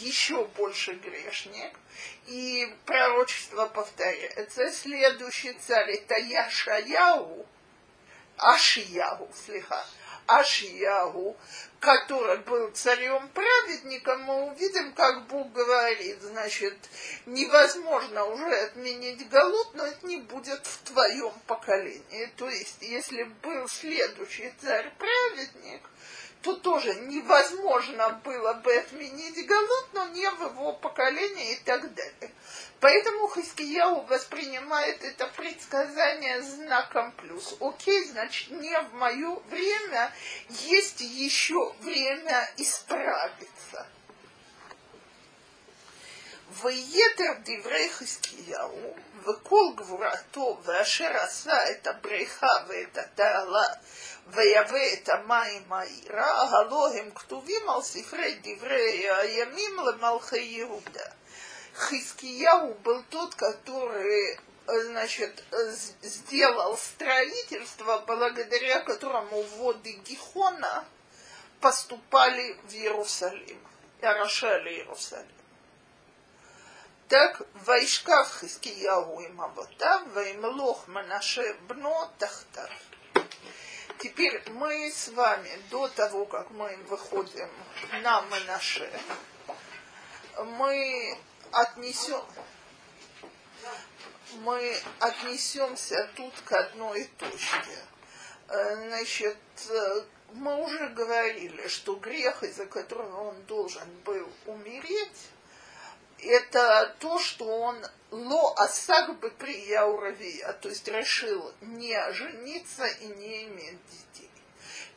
еще 0.01 0.45
больше 0.57 0.93
грешник. 0.93 1.71
И 2.25 2.73
пророчество 2.85 3.67
повторяется. 3.67 4.71
Следующий 4.71 5.53
царь 5.53 5.91
это 5.91 6.15
Яшаяу, 6.17 7.45
Ашиягу, 8.39 9.29
слегка, 9.45 9.85
Ашиягу, 10.27 11.35
который 11.79 12.37
был 12.39 12.69
царем-праведником, 12.71 14.21
мы 14.23 14.51
увидим, 14.51 14.93
как 14.93 15.25
Бог 15.27 15.51
говорит, 15.51 16.21
значит, 16.21 16.77
невозможно 17.25 18.25
уже 18.25 18.53
отменить 18.65 19.27
Галут, 19.29 19.73
но 19.73 19.85
это 19.85 20.05
не 20.05 20.17
будет 20.17 20.65
в 20.65 20.77
твоем 20.83 21.33
поколении. 21.47 22.31
То 22.37 22.49
есть, 22.49 22.81
если 22.81 23.23
был 23.23 23.67
следующий 23.67 24.53
царь-праведник, 24.61 25.81
то 26.41 26.53
тоже 26.53 26.93
невозможно 26.95 28.21
было 28.23 28.53
бы 28.53 28.73
отменить 28.75 29.45
Галут, 29.45 29.87
но 29.93 30.07
не 30.09 30.29
в 30.29 30.41
его 30.41 30.73
поколении 30.73 31.53
и 31.53 31.59
так 31.63 31.93
далее. 31.93 32.31
Поэтому 32.80 33.28
Хискияу 33.28 34.02
воспринимает 34.02 35.02
это 35.02 35.26
предсказание 35.28 36.42
знаком 36.42 37.12
плюс. 37.12 37.56
Окей, 37.60 38.04
значит, 38.04 38.50
не 38.50 38.78
в 38.82 38.94
мое 38.94 39.36
время, 39.48 40.12
есть 40.48 41.00
еще 41.00 41.72
время 41.80 42.48
исправиться. 42.56 43.86
ויתר 46.62 47.32
דברי 47.44 47.90
חזקיהו, 47.90 48.94
וכל 49.22 49.64
גבורתו, 49.74 50.60
ואשר 50.64 51.16
עשה 51.16 51.70
את 51.70 51.86
הבריכה 51.86 52.46
ואת 52.68 52.98
התעלה, 52.98 53.66
ויבא 54.26 54.92
את 54.92 55.08
המים 55.08 55.72
העירה, 55.72 56.42
הלא 56.50 56.88
הם 56.94 57.10
כתובים 57.14 57.70
על 57.70 57.82
ספרי 57.82 58.40
דברי 58.42 59.10
הימים 59.10 59.76
למלכי 59.86 60.40
יהודה. 60.40 61.10
Хискияу 61.79 62.73
был 62.75 63.03
тот, 63.09 63.35
который 63.35 64.39
значит, 64.67 65.43
сделал 66.01 66.77
строительство, 66.77 68.03
благодаря 68.05 68.81
которому 68.81 69.41
воды 69.41 69.93
Гихона 70.05 70.85
поступали 71.61 72.57
в 72.63 72.73
Иерусалим 72.73 73.59
орошали 74.01 74.69
Иерусалим. 74.75 75.27
Так, 77.07 77.41
вайшкав 77.65 78.39
Хискияу 78.39 79.19
им 79.21 79.41
авотав, 79.41 80.07
ваймлох 80.13 80.87
Манаше 80.87 81.55
бно 81.67 82.11
тахтар. 82.19 82.71
Теперь 83.97 84.41
мы 84.51 84.91
с 84.91 85.09
вами, 85.09 85.49
до 85.71 85.87
того, 85.89 86.25
как 86.25 86.49
мы 86.51 86.77
выходим 86.87 87.49
на 88.03 88.21
Манаше, 88.21 88.89
мы 90.37 91.17
отнесем, 91.51 92.23
мы 94.41 94.75
отнесемся 94.99 96.09
тут 96.15 96.33
к 96.45 96.51
одной 96.51 97.09
точке. 97.17 97.77
Э, 98.47 98.75
значит, 98.87 99.37
э, 99.69 100.01
мы 100.33 100.63
уже 100.63 100.89
говорили, 100.89 101.67
что 101.67 101.95
грех, 101.95 102.43
из-за 102.43 102.65
которого 102.65 103.29
он 103.29 103.41
должен 103.43 103.87
был 104.05 104.27
умереть, 104.45 105.29
это 106.21 106.95
то, 106.99 107.19
что 107.19 107.45
он 107.45 107.77
ло 108.11 108.53
асак 108.57 109.19
бы 109.19 109.31
при 109.31 109.67
Яуравия, 109.67 110.53
то 110.53 110.69
есть 110.69 110.87
решил 110.87 111.53
не 111.61 112.11
жениться 112.11 112.85
и 112.85 113.07
не 113.07 113.45
иметь 113.45 113.79
детей. 113.89 114.29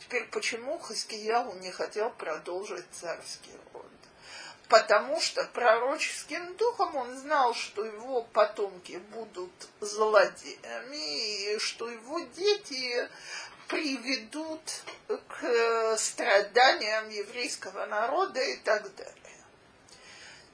Теперь 0.00 0.26
почему 0.28 0.78
Хаскияу 0.78 1.54
не 1.54 1.70
хотел 1.70 2.10
продолжить 2.10 2.86
царский 2.92 3.52
род? 3.71 3.71
Потому 4.72 5.20
что 5.20 5.44
пророческим 5.52 6.56
духом 6.56 6.96
он 6.96 7.14
знал, 7.18 7.52
что 7.52 7.84
его 7.84 8.22
потомки 8.22 8.96
будут 9.12 9.52
злодеями, 9.80 11.52
и 11.52 11.58
что 11.58 11.90
его 11.90 12.20
дети 12.34 13.06
приведут 13.68 14.62
к 15.28 15.96
страданиям 15.98 17.10
еврейского 17.10 17.84
народа 17.84 18.40
и 18.40 18.56
так 18.56 18.82
далее. 18.94 19.44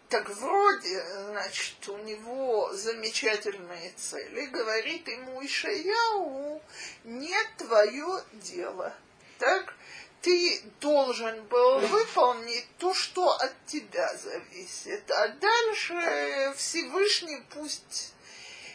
Так 0.08 0.28
вроде, 0.30 1.00
значит, 1.28 1.88
у 1.88 1.98
него 1.98 2.72
замечательные 2.72 3.92
цели, 3.92 4.46
говорит 4.46 5.06
ему 5.06 5.46
Ишаяу, 5.46 6.60
нет 7.04 7.46
твое 7.56 8.24
дело. 8.32 8.92
Так? 9.38 9.74
Ты 10.22 10.62
должен 10.80 11.42
был 11.44 11.80
выполнить 11.80 12.66
то, 12.78 12.92
что 12.94 13.30
от 13.30 13.54
тебя 13.66 14.14
зависит. 14.16 15.10
А 15.10 15.28
дальше 15.28 16.54
Всевышний 16.56 17.42
пусть 17.54 18.14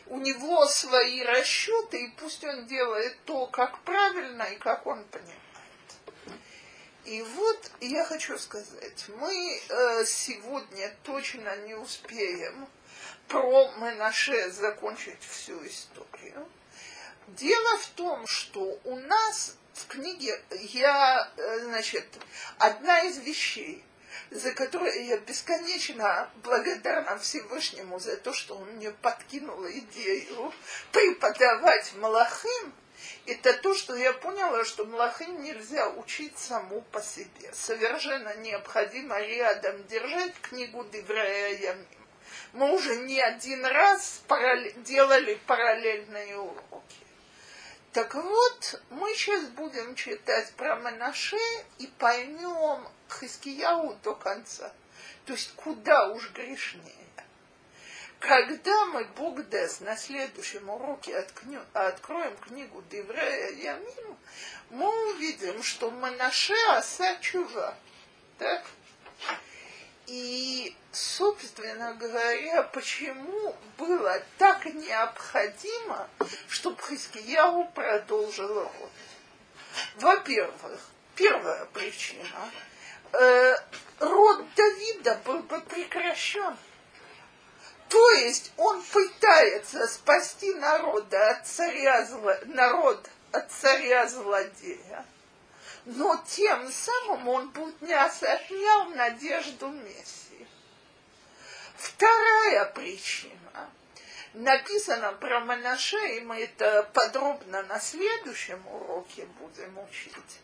у 0.07 0.17
него 0.19 0.65
свои 0.67 1.21
расчеты, 1.23 2.05
и 2.05 2.11
пусть 2.11 2.43
он 2.43 2.65
делает 2.65 3.17
то, 3.25 3.47
как 3.47 3.81
правильно 3.83 4.43
и 4.43 4.55
как 4.57 4.85
он 4.85 5.03
понимает. 5.05 5.39
И 7.05 7.21
вот 7.21 7.71
я 7.81 8.05
хочу 8.05 8.37
сказать, 8.37 9.05
мы 9.17 9.59
э, 9.67 10.05
сегодня 10.05 10.95
точно 11.03 11.55
не 11.57 11.75
успеем 11.75 12.67
про 13.27 13.71
Менаше 13.77 14.51
закончить 14.51 15.21
всю 15.21 15.65
историю. 15.65 16.47
Дело 17.27 17.77
в 17.79 17.87
том, 17.87 18.25
что 18.27 18.79
у 18.85 18.95
нас 18.95 19.57
в 19.73 19.87
книге 19.87 20.39
я, 20.51 21.31
э, 21.35 21.59
значит, 21.61 22.05
одна 22.57 23.01
из 23.01 23.17
вещей, 23.17 23.83
за 24.29 24.53
которые 24.53 25.07
я 25.07 25.17
бесконечно 25.17 26.29
благодарна 26.43 27.17
Всевышнему 27.17 27.99
за 27.99 28.17
то, 28.17 28.33
что 28.33 28.55
он 28.55 28.69
мне 28.75 28.91
подкинул 28.91 29.65
идею 29.67 30.53
преподавать 30.91 31.93
Малахим, 31.95 32.73
это 33.25 33.53
то, 33.53 33.73
что 33.73 33.95
я 33.95 34.13
поняла, 34.13 34.63
что 34.63 34.85
Малахим 34.85 35.41
нельзя 35.41 35.89
учить 35.89 36.37
саму 36.37 36.81
по 36.91 37.01
себе. 37.01 37.51
Совершенно 37.53 38.35
необходимо 38.37 39.19
рядом 39.19 39.85
держать 39.87 40.33
книгу 40.41 40.83
Деврея 40.85 41.57
Ямим. 41.59 41.87
Мы 42.53 42.71
уже 42.71 42.95
не 42.97 43.19
один 43.19 43.65
раз 43.65 44.21
делали 44.77 45.39
параллельные 45.47 46.37
уроки. 46.37 47.02
Так 47.93 48.15
вот, 48.15 48.81
мы 48.89 49.13
сейчас 49.13 49.43
будем 49.49 49.93
читать 49.93 50.51
про 50.53 50.77
Менаше 50.77 51.37
и 51.77 51.85
поймем 51.99 52.87
Хискияу 53.07 53.93
до 54.03 54.15
конца. 54.15 54.73
То 55.25 55.33
есть 55.33 55.53
куда 55.55 56.07
уж 56.07 56.31
грешнее. 56.31 56.95
Когда 58.17 58.85
мы, 58.85 59.05
Бог 59.15 59.47
даст, 59.49 59.81
на 59.81 59.95
следующем 59.95 60.69
уроке 60.71 61.15
откроем 61.73 62.35
книгу 62.37 62.81
Деврея 62.89 63.51
Ямину, 63.51 64.17
мы 64.71 65.11
увидим, 65.11 65.61
что 65.61 65.91
Манаше 65.91 66.55
Аса 66.69 67.17
Чува. 67.21 67.75
Так? 68.39 68.65
И, 70.07 70.75
собственно 70.91 71.93
говоря, 71.93 72.63
почему 72.63 73.55
было 73.77 74.21
так 74.37 74.65
необходимо, 74.65 76.09
чтобы 76.49 76.81
Хискияу 76.81 77.65
продолжил 77.73 78.53
род? 78.53 78.91
Во-первых, 79.95 80.81
первая 81.15 81.65
причина. 81.65 82.51
Э, 83.13 83.55
род 83.99 84.45
Давида 84.55 85.21
был 85.23 85.39
бы 85.39 85.61
прекращен. 85.61 86.57
То 87.87 88.11
есть 88.11 88.51
он 88.57 88.81
пытается 88.81 89.87
спасти 89.87 90.53
народа 90.55 91.29
от 91.29 91.47
царя, 91.47 92.07
народ 92.45 93.07
от 93.31 93.51
царя 93.51 94.07
злодея, 94.07 95.05
но 95.85 96.23
тем 96.27 96.71
самым 96.71 97.27
он 97.27 97.49
будет 97.49 97.81
не 97.81 97.93
осознал 97.93 98.89
надежду 98.91 99.67
Мессии. 99.67 100.47
Вторая 101.75 102.65
причина. 102.65 103.69
Написано 104.33 105.13
про 105.13 105.41
Манаше, 105.41 106.17
и 106.17 106.21
мы 106.21 106.39
это 106.41 106.89
подробно 106.93 107.61
на 107.63 107.79
следующем 107.79 108.65
уроке 108.67 109.27
будем 109.39 109.77
учить, 109.77 110.39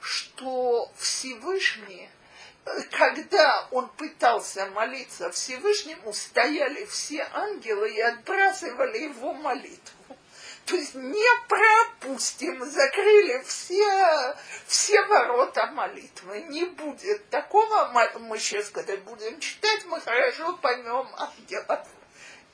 что 0.00 0.90
Всевышний– 0.96 2.08
когда 2.90 3.68
он 3.70 3.88
пытался 3.90 4.66
молиться 4.66 5.30
Всевышнему, 5.30 6.12
стояли 6.12 6.84
все 6.86 7.26
ангелы 7.32 7.94
и 7.94 8.00
отбрасывали 8.00 8.98
его 9.04 9.32
молитву. 9.32 9.95
То 10.66 10.74
есть 10.74 10.94
не 10.94 11.46
пропустим, 11.48 12.64
закрыли 12.64 13.42
все, 13.44 14.34
все 14.66 15.02
ворота 15.06 15.66
молитвы. 15.68 16.42
Не 16.48 16.64
будет 16.64 17.28
такого, 17.30 17.90
мы 18.18 18.38
сейчас, 18.38 18.70
когда 18.70 18.96
будем 18.98 19.38
читать, 19.40 19.84
мы 19.86 20.00
хорошо 20.00 20.56
поймем 20.60 21.08
ангелов 21.16 21.86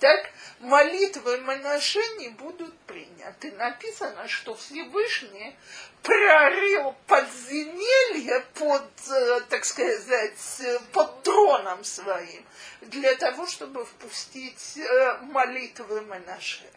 так 0.02 0.30
молитвы 0.58 1.38
Манаше 1.42 2.00
не 2.18 2.30
будут 2.30 2.76
приняты. 2.80 3.52
Написано, 3.52 4.26
что 4.26 4.56
Всевышний 4.56 5.56
прорыл 6.02 6.96
подземелье 7.06 8.44
под, 8.54 8.90
э, 9.08 9.40
так 9.48 9.64
сказать, 9.64 10.60
под 10.92 11.22
троном 11.22 11.84
своим, 11.84 12.44
для 12.80 13.14
того, 13.14 13.46
чтобы 13.46 13.84
впустить 13.84 14.76
э, 14.76 15.18
молитвы 15.22 16.00
Манаше. 16.00 16.68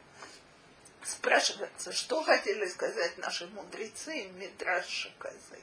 Спрашивается, 1.06 1.92
что 1.92 2.24
хотели 2.24 2.68
сказать 2.68 3.18
наши 3.18 3.46
мудрецы 3.48 4.22
и 4.22 4.28
Мидраш 4.30 5.12
Казы. 5.20 5.60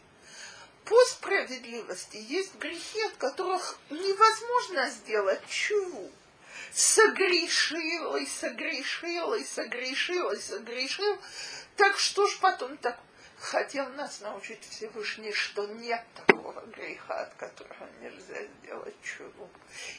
По 0.84 1.04
справедливости 1.06 2.16
есть 2.16 2.54
грехи, 2.56 3.02
от 3.02 3.16
которых 3.16 3.78
невозможно 3.90 4.88
сделать 4.88 5.44
чуву 5.48 6.10
согрешил 6.72 8.16
и 8.16 8.26
согрешил 8.26 9.34
и 9.34 9.44
согрешил 9.44 10.30
и 10.30 10.38
согрешил. 10.38 11.18
Так 11.76 11.98
что 11.98 12.26
ж 12.26 12.38
потом 12.40 12.76
так 12.78 12.98
хотел 13.42 13.88
нас 13.90 14.20
научить 14.20 14.66
Всевышний, 14.70 15.32
что 15.32 15.66
нет 15.66 16.02
такого 16.14 16.60
греха, 16.66 17.22
от 17.22 17.34
которого 17.34 17.88
нельзя 18.00 18.44
сделать 18.44 18.94
чудо. 19.02 19.48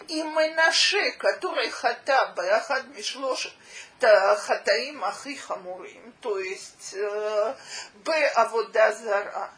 И 0.08 0.24
мы 0.24 0.50
наши, 0.52 1.12
который 1.14 1.70
хата 1.70 2.34
барахат 2.36 2.88
мишлош 2.96 3.54
хатаим 4.00 5.04
ахи 5.04 5.36
хамурим, 5.36 6.14
то 6.22 6.40
есть 6.40 6.94
э, 6.94 7.56
б 8.04 8.28
авода 8.36 8.92
зара, 8.92 9.52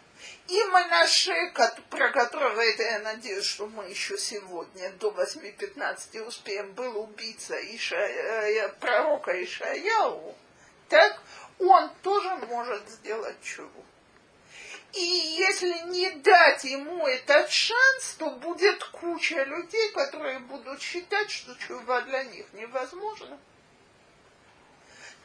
и 0.47 0.63
Манаше, 0.65 1.51
про 1.89 2.11
которого 2.11 2.61
это 2.61 2.83
я 2.83 2.99
надеюсь, 2.99 3.45
что 3.45 3.65
мы 3.65 3.85
еще 3.85 4.17
сегодня 4.17 4.91
до 4.93 5.09
8.15 5.09 6.21
успеем, 6.21 6.73
был 6.73 7.01
убийца 7.01 7.55
Иша, 7.75 7.95
э, 7.95 8.69
пророка 8.79 9.43
Ишаяу, 9.43 10.35
так 10.89 11.19
он 11.59 11.89
тоже 12.01 12.35
может 12.47 12.87
сделать 12.89 13.41
чуву. 13.41 13.85
И 14.93 15.01
если 15.01 15.89
не 15.89 16.09
дать 16.11 16.63
ему 16.63 17.05
этот 17.05 17.49
шанс, 17.49 18.15
то 18.17 18.29
будет 18.29 18.81
куча 18.85 19.43
людей, 19.43 19.91
которые 19.91 20.39
будут 20.39 20.81
считать, 20.81 21.29
что 21.29 21.53
чува 21.55 22.01
для 22.01 22.23
них 22.23 22.45
невозможно. 22.53 23.37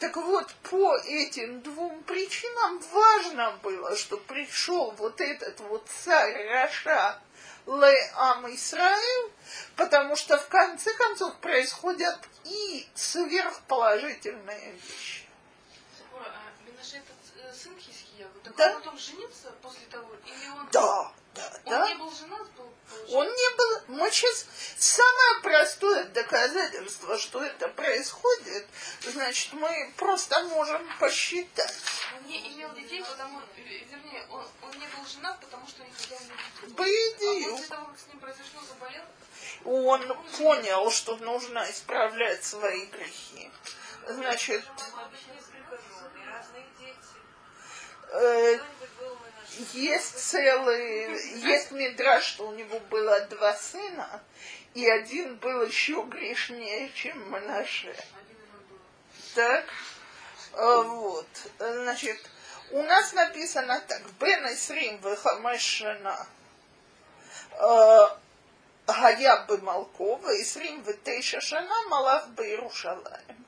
Так 0.01 0.17
вот, 0.17 0.53
по 0.71 0.97
этим 0.97 1.61
двум 1.61 2.03
причинам 2.05 2.81
важно 2.91 3.53
было, 3.63 3.95
что 3.97 4.17
пришел 4.17 4.91
вот 4.93 5.21
этот 5.21 5.61
вот 5.61 5.87
царь 5.89 6.49
Раша 6.49 7.21
Леам 7.67 8.53
Исраил, 8.55 9.31
потому 9.77 10.17
что 10.17 10.39
в 10.39 10.49
конце 10.49 10.93
концов 10.95 11.37
происходят 11.37 12.19
и 12.45 12.89
сверхположительные 12.95 14.73
вещи. 14.73 15.29
А 16.15 16.51
это 16.67 17.55
сын 17.55 17.75
Да? 18.61 18.67
он 18.75 18.83
потом 18.83 18.99
женился 18.99 19.51
после 19.63 19.87
того, 19.87 20.15
или 20.27 20.49
он... 20.51 20.69
Да, 20.71 21.13
да, 21.35 21.53
он 21.65 21.71
да. 21.73 21.89
не 21.89 21.95
был 21.95 22.13
женат, 22.13 22.47
был 22.51 22.71
Он 23.09 23.27
не 23.27 23.57
был. 23.57 23.97
Мы 23.99 24.11
сейчас 24.11 24.47
самое 24.77 25.41
простое 25.43 26.05
доказательство, 26.05 27.17
что 27.19 27.43
это 27.43 27.69
происходит, 27.69 28.67
значит, 29.01 29.55
мы 29.55 29.95
просто 29.97 30.43
можем 30.45 30.87
посчитать. 30.99 31.75
Он 32.19 32.29
не 32.29 32.53
имел 32.53 32.71
детей, 32.75 33.03
потому, 33.03 33.41
вернее, 33.57 34.27
он, 34.29 34.45
он 34.63 34.79
не 34.79 34.87
был 34.89 35.07
женат, 35.07 35.41
потому 35.41 35.67
что 35.67 35.83
не 35.83 35.93
хотел 35.93 36.19
иметь 36.19 36.61
детей. 36.61 36.75
По 36.75 36.85
идее. 36.85 37.47
А 37.47 37.51
после 37.53 37.67
того, 37.69 37.87
как 37.87 37.99
с 37.99 38.07
ним 38.09 38.19
произошло, 38.19 38.61
заболел, 38.69 39.05
Он 39.65 40.27
понял, 40.37 40.91
что 40.91 41.17
нужно 41.17 41.71
исправлять 41.71 42.45
свои 42.45 42.85
грехи. 42.87 43.51
Значит, 44.07 44.65
разные 46.31 46.67
дети. 46.79 47.10
Э, 48.13 48.59
есть 49.73 50.19
целый, 50.19 51.41
есть 51.41 51.71
мидраж, 51.71 52.25
что 52.25 52.49
у 52.49 52.55
него 52.55 52.79
было 52.91 53.21
два 53.23 53.55
сына, 53.55 54.23
и 54.75 54.89
один 54.89 55.37
был 55.37 55.63
еще 55.65 56.03
грешнее, 56.03 56.91
чем 56.95 57.31
Манаше. 57.31 57.95
Так, 59.35 59.65
Э, 60.53 60.83
вот, 60.83 61.29
значит, 61.59 62.19
у 62.71 62.83
нас 62.83 63.13
написано 63.13 63.81
так, 63.87 64.03
Бен 64.19 64.47
Исрим 64.53 64.99
Вехамешена 64.99 66.27
Гая 68.87 69.47
Бемалкова, 69.47 70.41
Исрим 70.43 70.83
Ветейша 70.83 71.41
Шана 71.41 71.89
Малах 71.89 72.29
Бейрушалаем. 72.29 73.47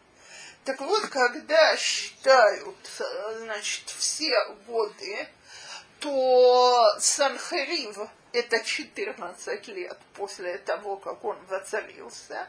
Так 0.64 0.80
вот, 0.80 1.06
когда 1.08 1.76
считают, 1.76 2.76
э, 3.00 3.38
значит, 3.40 3.90
все 3.90 4.32
годы, 4.66 5.28
то 5.98 6.96
Санхерив– 7.00 7.98
это 8.32 8.62
14 8.62 9.68
лет 9.68 9.98
после 10.14 10.58
того, 10.58 10.96
как 10.96 11.24
он 11.24 11.36
воцарился, 11.46 12.48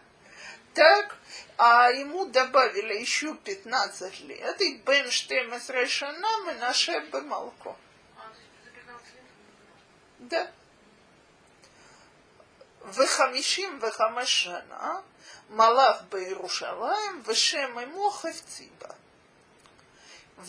так, 0.76 1.16
а 1.58 1.92
ему 1.92 2.26
добавили 2.26 2.96
еще 3.00 3.36
15 3.36 4.22
лет, 4.22 4.62
и 4.62 4.78
Бенштейн 4.78 5.46
Штемес 5.46 5.70
Решанам 5.70 6.50
и 6.52 6.54
наше 6.56 7.00
Бемалко. 7.12 7.76
Да. 10.20 10.52
Вехамишим 12.86 13.80
вехамешана, 13.80 15.04
Малав 15.54 16.10
Бейрушалаем, 16.10 17.22
Вешем 17.22 17.80
и 17.80 17.86
Мохов 17.86 18.36
Циба. 18.52 18.96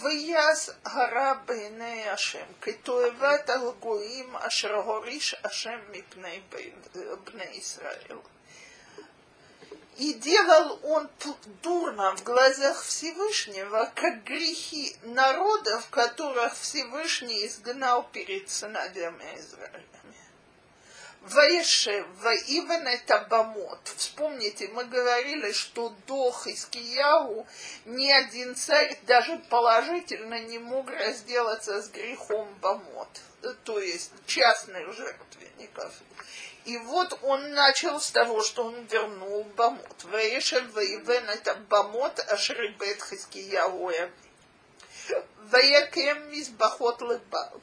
Вияз 0.01 0.75
гора 0.83 1.35
бейней 1.47 2.11
Ашем, 2.11 2.49
кетуеват 2.63 3.51
алгуим 3.51 4.35
ашер 4.39 4.75
гориш 4.83 5.35
Ашем 5.43 5.81
мипней 5.93 6.43
бней 7.27 7.61
Исраил. 7.61 8.25
И 9.99 10.15
делал 10.15 10.81
он 10.83 11.11
дурно 11.63 12.17
в 12.17 12.23
глазах 12.25 12.83
Всевышнего, 12.83 13.93
как 13.95 14.25
грехи 14.25 14.97
народов, 15.03 15.91
которых 15.91 16.55
Всевышний 16.57 17.47
изгнал 17.47 18.05
перед 18.05 18.49
сыновьями 18.49 19.39
Израиля. 19.39 19.94
Ваешев, 21.27 22.07
Ваивен 22.21 22.87
это 22.87 23.27
Бамот. 23.31 23.81
Вспомните, 23.97 24.69
мы 24.69 24.85
говорили, 24.85 25.53
что 25.53 25.95
до 26.07 26.31
Хискияу 26.31 27.47
ни 27.87 28.11
один 28.11 28.55
царь 28.55 28.99
даже 29.07 29.39
положительно 29.49 30.41
не 30.41 30.59
мог 30.59 30.91
разделаться 30.91 31.81
с 31.81 31.89
грехом 31.89 32.47
Бамот, 32.61 33.09
то 33.65 33.79
есть 33.79 34.13
частных 34.27 34.93
жертвенников. 34.93 35.95
И 36.67 36.77
вот 36.77 37.19
он 37.23 37.55
начал 37.55 38.01
с 38.01 38.11
того, 38.11 38.43
что 38.43 38.65
он 38.65 38.85
вернул 38.85 39.45
Бамот. 39.57 40.05
Ваешев, 40.05 40.75
Ваивен 40.75 41.31
это 41.31 41.55
Бамот, 41.55 42.19
Ашрибет 42.21 43.03
Хискияу 43.03 43.91
Ваякем 45.39 46.31
Мизбахот 46.31 47.01
Лебал. 47.01 47.63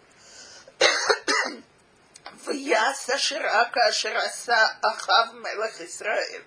ויעש 2.44 3.10
אשר 3.10 3.42
כאשר 3.72 4.16
עשה 4.16 4.66
אחאב 4.80 5.28
מלך 5.34 5.80
ישראל, 5.80 6.42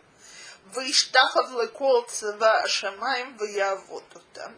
וישתחב 0.73 1.57
לכל 1.63 2.01
צבא 2.07 2.59
השמיים 2.63 3.37
ויעבוד 3.39 4.03
אותם. 4.15 4.51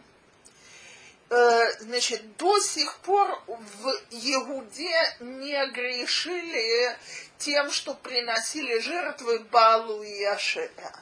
Значит, 1.80 2.36
до 2.36 2.60
сих 2.60 2.98
пор 2.98 3.42
в 3.46 3.88
Иуде 4.10 5.16
не 5.20 5.66
грешили 5.68 6.94
тем, 7.38 7.70
что 7.70 7.94
приносили 7.94 8.78
жертвы 8.80 9.38
Балу 9.38 10.02
и 10.02 10.24
Ашера. 10.24 10.92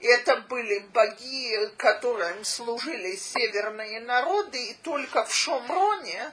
Это 0.00 0.36
были 0.36 0.80
боги, 0.80 1.70
которым 1.78 2.44
служили 2.44 3.16
северные 3.16 4.00
народы, 4.00 4.62
и 4.62 4.74
только 4.74 5.24
в 5.24 5.34
Шомроне, 5.34 6.30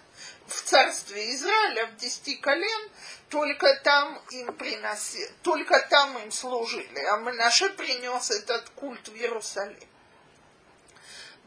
в 0.47 0.61
царстве 0.63 1.33
Израиля, 1.35 1.87
в 1.87 1.97
десяти 1.97 2.35
колен, 2.35 2.89
только 3.29 3.79
там 3.83 4.21
им 4.31 4.53
приносили, 4.55 5.31
только 5.43 5.79
там 5.89 6.17
им 6.17 6.31
служили. 6.31 6.99
А 6.99 7.17
Менаше 7.17 7.69
принес 7.69 8.31
этот 8.31 8.69
культ 8.71 9.07
в 9.07 9.15
Иерусалим. 9.15 9.87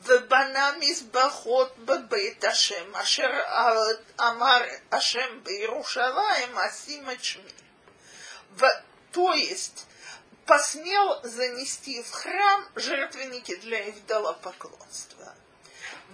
ובנה 0.07 0.73
מזבחות 0.81 1.79
בבית 1.79 2.45
השם, 2.45 2.95
אשר 2.95 3.31
אמר 4.21 4.63
השם 4.93 5.41
בירושלים, 5.43 6.59
אשים 6.59 7.11
את 7.11 7.25
שמי. 7.25 7.53
То 9.13 9.33
есть 9.33 9.87
посмел 10.45 11.21
занести 11.23 12.03
в 12.03 12.11
храм 12.11 12.69
жертвенники 12.75 13.55
для 13.57 13.91
идолопоклонства. 13.91 15.35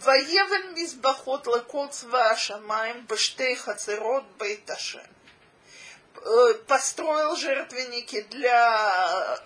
Воевен 0.04 0.74
мизбахот 0.76 1.48
лекот 1.48 1.94
свашамаем 1.94 3.06
бештей 3.06 3.56
хацерот 3.56 4.26
бейт 4.38 4.70
Ашем. 4.70 5.02
Построил 6.68 7.36
жертвенники 7.36 8.22
для, 8.24 9.40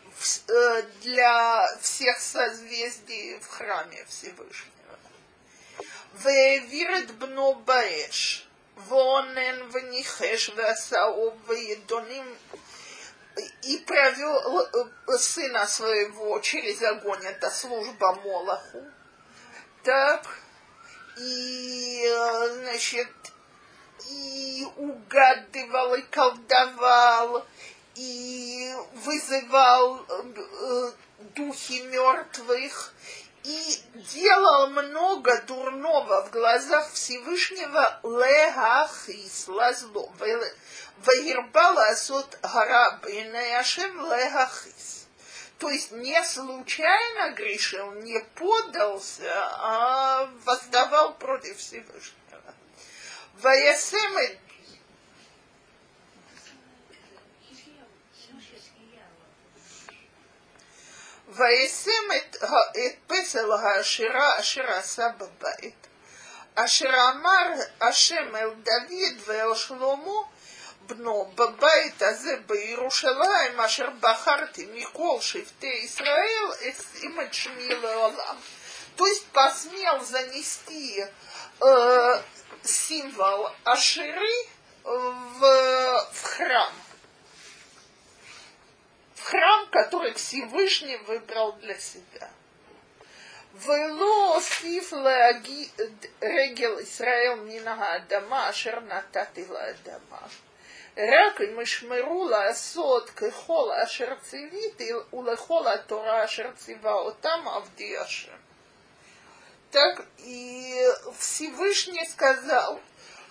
для 1.02 1.68
всех 1.82 2.20
созвездий 2.20 3.40
в 3.40 3.48
храме 3.48 4.06
Всевышнего. 4.06 4.96
Веевирет 6.14 7.14
бно 7.16 7.54
баэш. 7.54 8.48
Вонен 8.76 9.70
внихеш 9.70 10.50
васаов 10.50 11.36
веедоним 11.50 12.38
и 13.64 13.78
провел 13.80 14.80
сына 15.18 15.68
своего 15.68 16.40
через 16.40 16.82
огонь, 16.82 17.26
это 17.26 17.50
служба 17.50 18.16
Молоху. 18.24 18.84
Так, 19.84 20.28
и, 21.18 22.14
значит, 22.54 23.08
и 24.10 24.68
угадывал, 24.76 25.96
и 25.96 26.02
колдовал, 26.02 27.46
и 27.96 28.74
вызывал 28.94 30.06
э, 30.10 30.92
духи 31.36 31.82
мертвых, 31.84 32.94
и 33.44 33.82
делал 33.96 34.70
много 34.70 35.42
дурного 35.44 36.26
в 36.26 36.32
глазах 36.32 36.92
Всевышнего 36.92 38.00
лехахис, 38.04 39.48
лазло, 39.48 40.12
ваирбала 41.06 41.88
асот 41.88 42.38
гара 42.42 43.00
Ашем 43.60 44.06
лехахис. 44.12 44.99
То 45.59 45.71
есть 45.71 45.93
не 45.93 46.23
случайно 46.25 47.31
грешил, 47.31 47.93
не 47.93 48.21
подался, 48.35 49.33
а 49.59 50.31
воздавал 50.45 51.15
против 51.15 51.59
Всевышнего. 51.59 52.15
Ваясем 53.35 54.39
וישם 61.35 62.13
את, 62.17 62.37
את 62.77 62.97
פסל 63.07 63.53
העשירה 63.53 64.41
אשר 64.41 64.71
עשה 64.71 65.09
בבית, 65.09 65.87
אשר 66.55 66.95
אמר 67.11 67.49
השם 67.81 68.37
אל 68.37 68.51
דוד 68.51 69.21
ואל 69.27 69.55
שלמה 69.55 70.13
בנו 70.89 71.33
בבית 71.35 72.03
הזה 72.03 72.37
בירושלים, 72.47 73.61
אשר 73.61 73.89
בחרתי 74.01 74.69
מכל 74.75 75.17
שבטי 75.21 75.81
ישראל, 75.85 76.45
אשים 76.61 77.21
את 77.21 77.35
שמי 77.35 77.69
לעולם. 77.69 78.37
То 78.97 79.07
есть 79.07 79.27
посмел 79.33 80.05
занести 80.05 81.05
э, 81.61 82.23
символ 82.63 83.49
Аширы 83.65 84.35
в, 84.85 85.41
в 86.13 86.23
храм 86.23 86.73
в 89.15 89.27
храм, 89.27 89.67
который 89.71 90.13
Всевышний 90.15 90.97
выбрал 90.99 91.53
для 91.53 91.79
себя. 91.79 92.29
ולא 93.55 94.35
אוסיף 94.35 94.93
רגל 96.23 96.81
ישראל 96.81 97.35
מן 97.45 97.69
האדמה 97.69 98.51
אשר 98.51 98.81
נתתי 98.81 99.45
לאדמה. 99.51 100.27
Рак 100.96 101.42
и 101.42 101.48
мышмерула 101.48 102.52
сот 102.54 103.12
кехола 103.12 103.82
ашерцевит 103.82 104.82
и 104.82 104.94
улехола 105.12 105.78
тора 105.88 106.24
ашерцева 106.24 107.10
отам 107.10 107.48
авдиашем. 107.48 108.40
Так 109.72 110.06
и 110.18 110.84
Всевышний 111.18 112.06
сказал, 112.06 112.80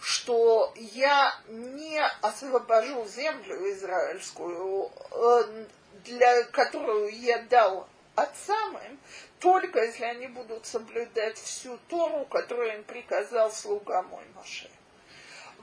что 0.00 0.72
я 0.76 1.34
не 1.48 2.00
освобожу 2.22 3.04
землю 3.06 3.70
израильскую, 3.72 4.90
э, 5.10 5.64
для 6.04 6.44
которую 6.44 7.08
я 7.08 7.42
дал 7.42 7.88
отцам 8.14 8.78
им, 8.86 9.00
только 9.40 9.84
если 9.84 10.04
они 10.04 10.28
будут 10.28 10.66
соблюдать 10.66 11.38
всю 11.38 11.76
Тору, 11.88 12.24
которую 12.26 12.74
им 12.74 12.84
приказал 12.84 13.50
слуга 13.52 14.02
мой 14.02 14.24
Машех. 14.34 14.70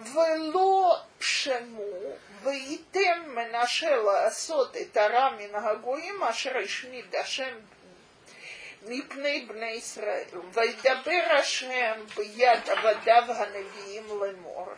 ולא 0.01 0.97
שמעו, 1.21 2.17
וייתם 2.43 3.23
מנשה 3.27 3.97
לעשות 3.97 4.77
את 4.77 4.97
הרע 4.97 5.31
מן 5.31 5.55
הגויים 5.55 6.23
אשר 6.23 6.59
השמיד 6.59 7.15
השם 7.15 7.55
מפני 8.83 9.47
בני 9.49 9.71
ישראל. 9.71 10.25
וידבר 10.53 11.23
השם 11.39 12.01
ביד 12.17 12.71
עבדיו 12.71 13.25
הנביאים 13.29 14.07
לאמור. 14.21 14.69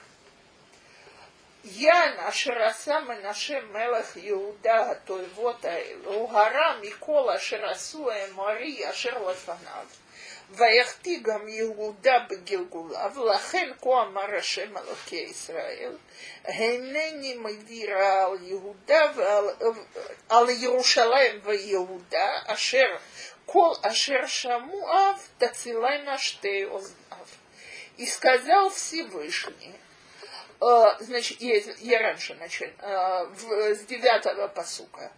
יען 1.64 2.18
אשר 2.18 2.62
עשה 2.62 3.00
מנשה 3.00 3.60
מלך 3.60 4.16
יהודה 4.16 4.90
התועבות 4.90 5.64
האלו, 5.64 6.28
הרע 6.30 6.76
מכל 6.80 7.30
אשר 7.36 7.66
עשו 7.66 8.10
האמורי 8.10 8.90
אשר 8.90 9.30
לפניו. 9.30 9.86
ויחטיא 10.50 11.18
גם 11.22 11.48
יהודה 11.48 12.18
בגלגולה, 12.30 13.08
ולכן 13.14 13.70
כה 13.82 14.02
אמר 14.02 14.36
השם 14.38 14.76
אלוקי 14.76 15.16
ישראל, 15.16 15.96
הנני 16.44 17.34
מדירה 17.34 18.24
על 18.24 18.38
יהודה 18.42 19.12
ועל 19.14 19.44
על 20.28 20.50
ירושלים 20.50 21.40
ויהודה, 21.42 22.38
אשר 22.46 22.96
כל 23.46 23.72
אשר 23.82 24.26
שמעו 24.26 24.92
אב, 24.92 25.28
תצילנה 25.38 26.18
שתי 26.18 26.64
אוזניו. 26.64 27.26
И 27.98 28.06
сказал 28.06 28.70
Всевышний, 28.70 29.74
э, 30.60 30.84
значит, 31.00 31.40
я, 31.40 31.60
я 31.78 32.00
раньше 32.00 32.34
начал, 32.34 32.66
э, 32.66 33.24
в, 33.26 33.74
с 33.74 33.80
девятого 33.80 34.48
посука, 34.48 35.12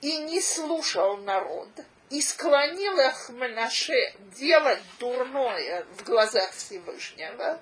и 0.00 0.16
не 0.18 0.40
слушал 0.40 1.18
народ, 1.18 1.68
и 2.11 2.21
склонил 2.21 2.99
их 2.99 3.29
Менаше 3.29 4.13
делать 4.37 4.81
дурное 4.99 5.85
в 5.97 6.03
глазах 6.03 6.53
Всевышнего, 6.53 7.59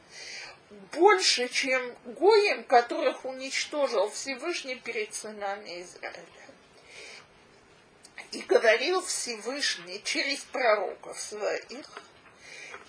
больше, 0.91 1.47
чем 1.49 1.95
Гоем, 2.05 2.63
которых 2.63 3.25
уничтожил 3.25 4.09
Всевышний 4.09 4.75
перед 4.75 5.13
сынами 5.13 5.83
Израиля. 5.83 6.23
И 8.31 8.41
говорил 8.41 9.01
Всевышний 9.01 10.01
через 10.03 10.39
пророков 10.39 11.19
своих, 11.19 11.85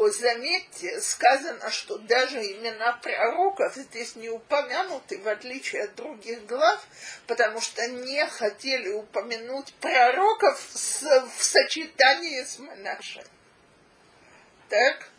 вот 0.00 0.16
заметьте, 0.16 0.98
сказано, 1.02 1.70
что 1.70 1.98
даже 1.98 2.40
имена 2.40 2.94
пророков 3.02 3.74
здесь 3.74 4.16
не 4.16 4.30
упомянуты, 4.30 5.18
в 5.18 5.28
отличие 5.28 5.84
от 5.84 5.94
других 5.94 6.46
глав, 6.46 6.82
потому 7.26 7.60
что 7.60 7.86
не 7.86 8.26
хотели 8.26 8.88
упомянуть 8.88 9.74
пророков 9.74 10.58
с, 10.72 11.02
в 11.02 11.44
сочетании 11.44 12.42
с 12.42 12.58
Менаше. 12.58 13.22
Так? 14.70 15.10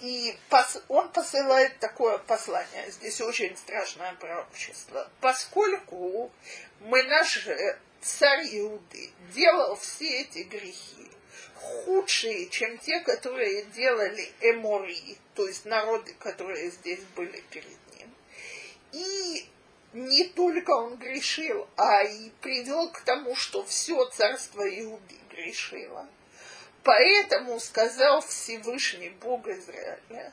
И 0.00 0.36
пос, 0.50 0.82
он 0.88 1.08
посылает 1.08 1.78
такое 1.78 2.18
послание. 2.18 2.90
Здесь 2.90 3.22
очень 3.22 3.56
страшное 3.56 4.12
пророчество. 4.16 5.10
Поскольку 5.22 6.30
мы 6.80 7.02
наш 7.04 7.48
царь 8.02 8.46
Иуды 8.58 9.10
делал 9.32 9.76
все 9.76 10.20
эти 10.20 10.40
грехи, 10.40 11.11
худшие, 11.62 12.48
чем 12.48 12.78
те, 12.78 13.00
которые 13.00 13.62
делали 13.64 14.30
эмори, 14.40 15.16
то 15.34 15.46
есть 15.46 15.64
народы, 15.64 16.14
которые 16.18 16.70
здесь 16.70 17.00
были 17.16 17.42
перед 17.50 17.78
ним. 17.96 18.14
И 18.92 19.48
не 19.92 20.24
только 20.28 20.70
он 20.70 20.96
грешил, 20.96 21.68
а 21.76 22.02
и 22.02 22.30
привел 22.40 22.90
к 22.90 23.02
тому, 23.02 23.34
что 23.36 23.64
все 23.64 24.04
царство 24.10 24.62
Иуды 24.62 25.16
грешило. 25.30 26.08
Поэтому 26.82 27.60
сказал 27.60 28.20
Всевышний 28.22 29.10
Бог 29.10 29.46
Израиля, 29.46 30.32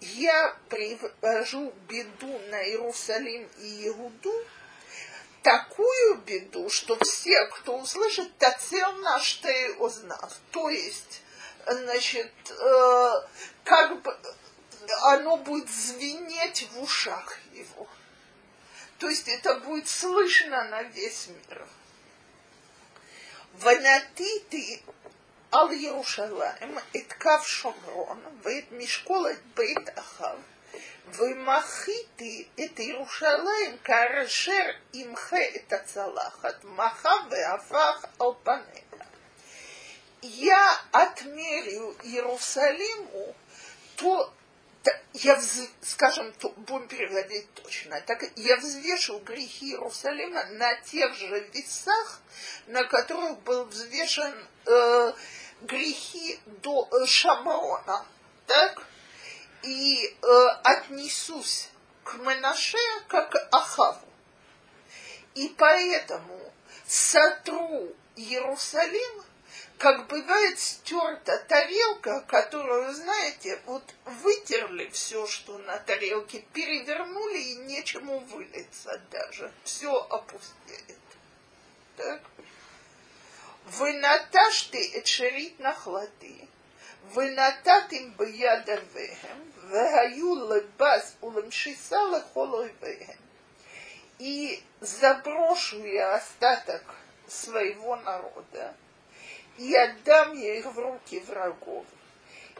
я 0.00 0.56
привожу 0.68 1.72
беду 1.88 2.38
на 2.50 2.62
Иерусалим 2.64 3.48
и 3.58 3.88
Иуду, 3.88 4.32
такую 5.42 6.18
беду, 6.18 6.68
что 6.70 6.98
все, 7.00 7.46
кто 7.46 7.78
услышит, 7.78 8.36
тацел 8.38 8.92
наш 8.98 9.34
ты 9.34 9.74
узнав. 9.76 10.32
То 10.50 10.68
есть, 10.68 11.22
значит, 11.66 12.32
э, 12.50 13.12
как 13.64 14.02
бы 14.02 14.16
оно 15.02 15.36
будет 15.36 15.68
звенеть 15.70 16.68
в 16.72 16.82
ушах 16.82 17.38
его. 17.52 17.86
То 18.98 19.08
есть 19.08 19.28
это 19.28 19.54
будет 19.60 19.88
слышно 19.88 20.64
на 20.64 20.82
весь 20.82 21.28
мир. 21.28 21.66
Ванати 23.54 24.40
ты 24.50 24.82
ал 25.50 25.70
Ярушалаем, 25.70 26.78
иткав 26.92 27.46
Шомрон, 27.48 28.20
вейт 28.44 28.70
Мишколет 28.70 29.40
бейт 29.54 29.88
Ахав– 29.96 30.38
Вымахити 31.16 32.48
это 32.56 32.82
Иерушалаем 32.82 33.78
карашер 33.82 34.76
имхе 34.92 35.42
это 35.58 35.82
цалахат 35.86 36.62
маха 36.64 37.26
веафах 37.30 38.04
алпанеха. 38.18 39.06
Я 40.22 40.80
отмерю 40.92 41.96
Иерусалиму 42.02 43.34
то, 43.96 44.32
я, 45.14 45.40
скажем, 45.82 46.32
то, 46.34 46.50
будем 46.50 46.88
переводить 46.88 47.52
точно, 47.54 48.00
так 48.02 48.24
я 48.36 48.56
взвешу 48.56 49.18
грехи 49.20 49.70
Иерусалима 49.70 50.44
на 50.52 50.74
тех 50.82 51.14
же 51.14 51.40
весах, 51.52 52.20
на 52.66 52.84
которых 52.84 53.38
был 53.40 53.64
взвешен 53.64 54.34
э, 54.66 55.12
грехи 55.62 56.38
до 56.62 56.88
э, 56.92 57.06
Шамаона, 57.06 58.04
так? 58.46 58.87
И 59.62 60.06
э, 60.06 60.46
отнесусь 60.64 61.68
к 62.04 62.14
Менаше 62.14 62.78
как 63.08 63.34
Ахаву. 63.52 64.06
И 65.34 65.48
поэтому 65.56 66.52
сотру 66.86 67.94
Иерусалим, 68.16 69.24
как 69.78 70.08
бывает 70.08 70.58
стерта 70.58 71.38
тарелка, 71.48 72.22
которую, 72.22 72.92
знаете, 72.92 73.60
вот 73.66 73.84
вытерли 74.04 74.88
все, 74.88 75.26
что 75.26 75.58
на 75.58 75.78
тарелке, 75.78 76.40
перевернули 76.52 77.38
и 77.38 77.56
нечему 77.56 78.18
вылиться 78.20 79.00
даже. 79.10 79.52
Все 79.62 79.94
опустеет. 80.10 80.98
Так? 81.96 82.22
Вы 83.66 83.92
наташты 83.92 84.98
эчерит 84.98 85.60
нахлады. 85.60 86.47
ונתתם 87.13 88.17
ביד 88.17 88.69
אביהם, 88.69 89.39
והיו 89.69 90.35
לבז 90.49 91.15
ולמשיסה 91.23 91.97
לכל 92.17 92.47
אויביהם. 92.47 93.23
И 94.19 94.63
заброшу 94.79 95.83
я 95.83 96.15
остаток 96.15 96.83
своего 97.27 97.95
народа, 97.97 98.73
и 99.57 99.75
отдам 99.75 100.33
я 100.33 100.59
их 100.59 100.65
в 100.65 100.79
руки 100.79 101.19
врагов. 101.21 101.85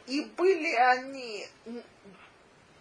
И 0.08 0.22
были 0.22 0.74
они, 0.74 1.48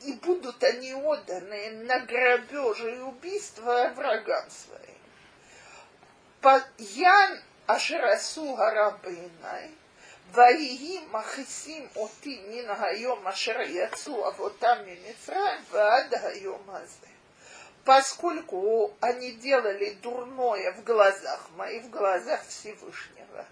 и 0.00 0.12
будут 0.14 0.64
они 0.64 0.94
отданы 0.94 1.70
на 1.84 2.00
грабеж 2.00 2.80
и 2.80 2.98
убийство 2.98 3.92
врагам 3.94 4.48
своим. 4.50 4.98
Я 6.78 7.38
Ашерасу 7.66 8.54
Гарабинай, 8.54 9.70
ויהי 10.36 11.00
מכעיסים 11.10 11.88
אותי 11.96 12.40
מן 12.48 12.74
היום 12.78 13.28
אשר 13.28 13.60
יצאו 13.60 14.28
אבותם 14.28 14.76
ממצרים 14.86 15.60
ועד 15.70 16.14
היום 16.14 16.70
הזה. 16.70 17.06
Поскольку 17.84 18.94
они 19.00 19.32
делали 19.32 19.90
дурное 20.02 20.72
в 20.72 20.84
глазах 20.84 21.50
моих, 21.56 21.82
в 21.86 21.90
глазах 21.90 22.46
Всевышнего, 22.46 23.44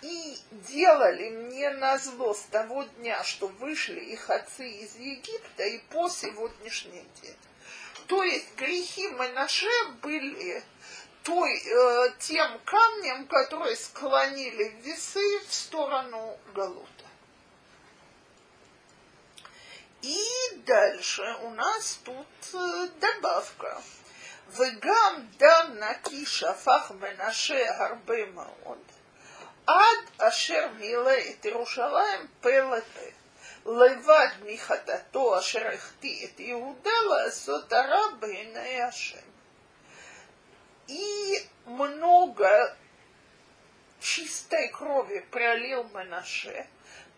и 0.00 0.38
делали 0.52 1.30
мне 1.30 1.70
на 1.70 1.98
зло 1.98 2.34
с 2.34 2.42
того 2.42 2.84
дня, 2.84 3.24
что 3.24 3.48
вышли 3.48 3.98
их 3.98 4.30
отцы 4.30 4.68
из 4.68 4.94
Египта, 4.94 5.64
и 5.64 5.78
по 5.90 6.08
сегодняшний 6.08 7.04
день. 7.20 7.36
То 8.06 8.22
есть 8.22 8.54
грехи 8.56 9.08
Манаше 9.08 9.66
были 10.02 10.62
той, 11.22 11.58
э, 11.58 12.12
тем 12.18 12.58
камнем, 12.64 13.26
который 13.26 13.76
склонили 13.76 14.68
весы 14.82 15.40
в 15.46 15.52
сторону 15.52 16.38
Галута. 16.54 16.88
И 20.02 20.18
дальше 20.64 21.22
у 21.42 21.50
нас 21.50 22.00
тут 22.04 22.26
э, 22.54 22.88
добавка. 23.00 23.82
וגם 24.50 25.26
דם 25.36 25.76
נקי 25.78 26.26
שפך 26.26 26.92
מנשה 27.00 27.64
הרבה 27.76 28.26
מאוד, 28.34 28.78
עד 29.66 29.98
אשר 30.18 30.68
מילא 30.78 31.12
את 31.30 31.44
ירושלים 31.44 32.26
פה 32.40 32.50
לפה. 32.50 33.10
לבד 33.66 34.28
מחטאתו 34.46 35.38
אשר 35.38 35.68
החטיא 35.74 36.26
את 36.26 36.40
יהודה 36.40 36.90
לעשות 37.10 37.72
הרע 37.72 38.06
בעיני 38.20 38.82
השם. 38.82 39.28
и 40.87 41.47
много 41.65 42.75
чистой 43.99 44.67
крови 44.69 45.25
пролил 45.31 45.83
Манаше, 45.93 46.67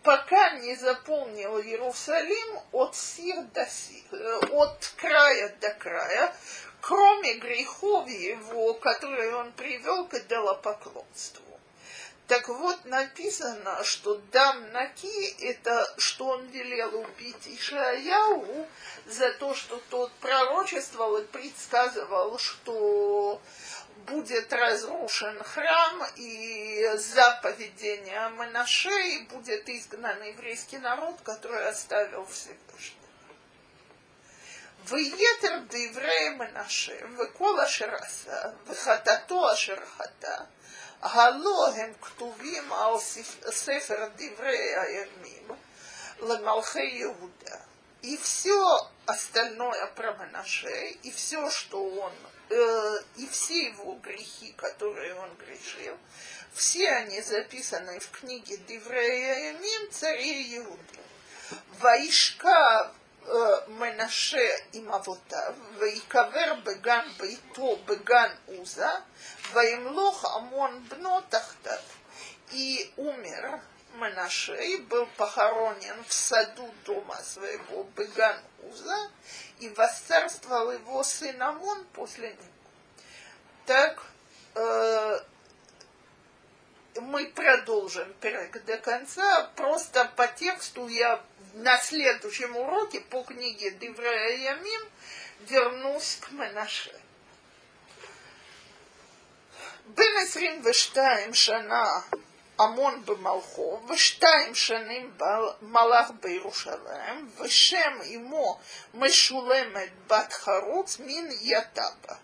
пока 0.02 0.50
не 0.58 0.76
заполнил 0.76 1.60
Иерусалим 1.60 2.60
от 2.72 2.94
сир 2.94 3.42
до 3.54 3.66
сир, 3.66 4.04
э, 4.12 4.46
от 4.52 4.94
края 4.96 5.54
до 5.60 5.70
края, 5.74 6.34
кроме 6.80 7.34
грехов 7.34 8.08
его, 8.08 8.74
которые 8.74 9.34
он 9.34 9.52
привел 9.52 10.06
к 10.06 10.14
идолопоклонству. 10.14 11.45
Так 12.28 12.48
вот, 12.48 12.84
написано, 12.84 13.84
что 13.84 14.16
Дам 14.32 14.72
Наки, 14.72 15.36
это 15.44 15.94
что 15.96 16.26
он 16.26 16.46
велел 16.48 16.98
убить 17.00 17.46
Ишаяу 17.46 18.66
за 19.06 19.32
то, 19.34 19.54
что 19.54 19.80
тот 19.90 20.12
пророчествовал 20.14 21.18
и 21.18 21.24
предсказывал, 21.24 22.36
что 22.38 23.40
будет 24.06 24.52
разрушен 24.52 25.40
храм, 25.44 26.02
и 26.16 26.90
за 26.96 27.38
поведение 27.42 28.28
Манашей 28.30 29.22
будет 29.30 29.68
изгнан 29.68 30.20
еврейский 30.22 30.78
народ, 30.78 31.20
который 31.22 31.68
оставил 31.68 32.26
Всевышний. 32.26 33.06
Выетер 34.84 35.62
деврея 35.62 36.32
Манаше, 36.36 37.06
выкола 37.16 37.66
шераса, 37.66 38.54
э, 38.54 38.68
выхатато 38.68 39.50
ашерхата, 39.50 40.46
הלא 41.01 41.67
הם 41.75 41.93
כתובים 42.01 42.73
על 42.73 42.93
ספר 43.51 44.07
דברי 44.15 44.75
הימים 44.77 45.47
למלכי 46.19 46.83
יהודה. 46.83 47.57
И 48.03 48.17
все 48.17 48.89
остальное 49.05 49.85
про 49.95 50.13
Манаше, 50.13 50.97
и 51.03 51.11
все, 51.11 51.51
что 51.51 51.87
он, 51.87 52.11
э, 52.49 52.99
и 53.17 53.27
все 53.27 53.67
его 53.67 53.93
грехи, 54.01 54.53
которые 54.53 55.13
он 55.13 55.29
грешил, 55.35 55.95
все 56.51 56.89
они 56.89 57.21
записаны 57.21 57.99
в 57.99 58.09
книге 58.09 58.57
Деврея 58.57 59.51
Ямим, 59.53 59.91
царей 59.91 60.57
Иуды. 60.57 60.99
Ваишка 61.79 62.91
מנשה 63.67 64.49
עם 64.73 64.91
אבותיו, 64.91 65.53
ויקבר 65.77 66.53
בגן 66.63 67.07
ביתו 67.17 67.77
בגן 67.85 68.31
עוזה, 68.45 68.89
וימלוך 69.53 70.35
המון 70.35 70.83
בנו 70.89 71.21
תחתיו. 71.29 71.79
И 72.51 72.91
умер 72.97 73.61
Манаше 73.95 74.55
и 74.55 74.77
был 74.77 75.05
похоронен 75.17 76.03
в 76.05 76.13
саду 76.13 76.69
дома 76.85 77.17
своего 77.23 77.83
Беган 77.95 78.37
Уза, 78.63 79.09
и 79.59 79.69
восцарствовал 79.69 80.71
его 80.71 81.03
сын 81.03 81.41
Амон 81.41 81.85
после 81.93 82.31
него. 82.31 82.43
Так, 83.65 84.01
э, 84.55 85.19
мы 87.01 87.27
продолжим 87.27 88.13
перек 88.15 88.63
до 88.65 88.77
конца. 88.77 89.49
Просто 89.55 90.05
по 90.15 90.27
тексту 90.27 90.87
я 90.87 91.21
на 91.55 91.77
следующем 91.79 92.55
уроке 92.55 93.01
по 93.01 93.23
книге 93.23 93.71
Деврея 93.71 94.53
Ямим 94.53 94.89
вернусь 95.41 96.17
к 96.21 96.31
Менаше. 96.31 96.91
בין 99.95 100.17
22 100.27 101.33
שנה 101.33 102.01
המון 102.59 103.05
במלכו, 103.05 103.81
ושתיים 103.89 104.55
שנים 104.55 105.17
מלך 105.61 106.11
בירושלים, 106.19 107.29
ושם 107.37 107.99
אמו 108.15 108.59
משולמת 108.93 109.89
בת 110.07 110.33
חרוץ 110.33 110.99
מן 110.99 111.29
יתבה. 111.41 112.15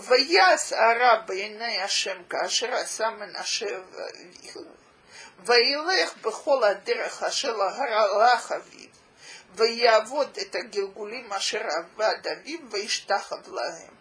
ויעש 0.00 0.72
הרע 0.72 1.16
בעיני 1.26 1.82
השם 1.82 2.22
כאשר 2.30 2.74
עשה 2.74 3.10
מנשה 3.10 3.78
ואביו, 3.92 4.62
וילך 5.45 6.17
בכל 6.21 6.63
הדרך 6.63 7.23
אשר 7.23 7.61
הלך 7.61 8.51
אביו, 8.51 8.89
ויעבוד 9.55 10.37
את 10.41 10.55
הגלגולים 10.55 11.33
אשר 11.33 11.61
עבד 11.77 12.27
אביו, 12.27 12.59
וישתחב 12.71 13.53
להם. 13.53 13.93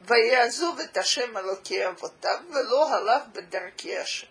ויעזוב 0.00 0.80
את 0.80 0.96
השם 0.96 1.36
אלוקי 1.36 1.86
אבותיו, 1.86 2.38
ולא 2.50 2.94
הלך 2.94 3.22
בדרכי 3.32 3.98
השם. 3.98 4.26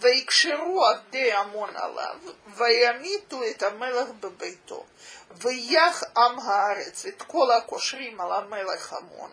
ויקשרו 0.00 0.84
עבדי 0.86 1.32
עמון 1.32 1.76
עליו, 1.76 2.16
וימיתו 2.46 3.40
את 3.50 3.62
המלך 3.62 4.08
בביתו, 4.20 4.84
ויח 5.30 6.02
עם 6.16 6.38
הארץ 6.38 7.06
את 7.06 7.22
כל 7.22 7.50
הקושרים 7.50 8.20
על 8.20 8.32
המלך 8.32 8.92
עמון, 8.92 9.30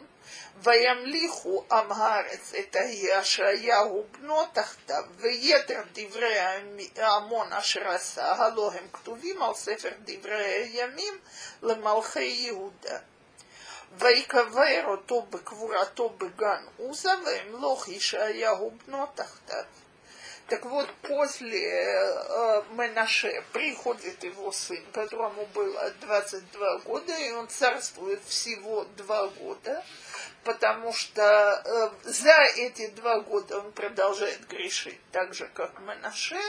וימליכו 0.62 1.64
עם 1.72 1.92
הארץ 1.92 2.54
את 2.54 2.76
ישעיהו 2.88 4.04
בנו 4.10 4.46
תחתיו, 4.52 5.04
ויתר 5.16 5.82
דברי 5.92 6.38
ההמון 6.96 7.52
אשר 7.52 7.88
עשה, 7.88 8.32
הלא 8.32 8.72
הם 8.72 8.86
כתובים 8.92 9.42
על 9.42 9.54
ספר 9.54 9.90
דברי 10.04 10.44
הימים 10.44 11.14
למלכי 11.62 12.24
יהודה. 12.24 12.98
ויקבר 13.98 14.84
אותו 14.86 15.22
בקבורתו 15.22 16.08
בגן 16.08 16.64
עוזה, 16.76 17.12
וימלוך 17.24 17.88
ישעיהו 17.88 18.72
בנו 18.86 19.06
תחתיו. 19.14 19.64
Так 20.50 20.66
вот, 20.66 20.88
после 21.02 21.64
э, 21.64 22.62
Менаше 22.72 23.44
приходит 23.52 24.24
его 24.24 24.50
сын, 24.50 24.84
которому 24.92 25.46
было 25.54 25.92
22 26.02 26.78
года, 26.78 27.16
и 27.16 27.30
он 27.30 27.48
царствует 27.48 28.20
всего 28.24 28.84
два 28.96 29.28
года 29.28 29.84
потому 30.45 30.93
что 30.93 31.21
э, 31.23 32.09
за 32.09 32.37
эти 32.57 32.87
два 32.91 33.19
года 33.19 33.59
он 33.59 33.71
продолжает 33.71 34.47
грешить 34.47 34.99
так 35.11 35.33
же, 35.33 35.49
как 35.53 35.79
Манаше. 35.81 36.39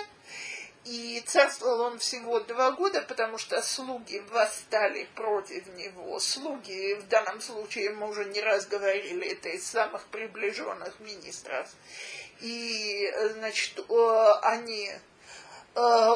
И 0.85 1.21
царствовал 1.27 1.81
он 1.81 1.99
всего 1.99 2.39
два 2.39 2.71
года, 2.71 3.03
потому 3.03 3.39
что 3.39 3.61
слуги 3.61 4.23
восстали 4.31 5.09
против 5.17 5.67
него. 5.75 6.21
Слуги, 6.21 6.95
в 6.95 7.09
данном 7.09 7.41
случае 7.41 7.91
мы 7.91 8.09
уже 8.09 8.25
не 8.27 8.41
раз 8.41 8.67
говорили, 8.67 9.33
это 9.33 9.49
из 9.49 9.67
самых 9.67 10.07
приближенных 10.07 11.01
министров. 11.01 11.69
И, 12.41 13.13
значит, 13.33 13.81
э, 13.81 14.33
они 14.43 14.93
э, 15.75 16.11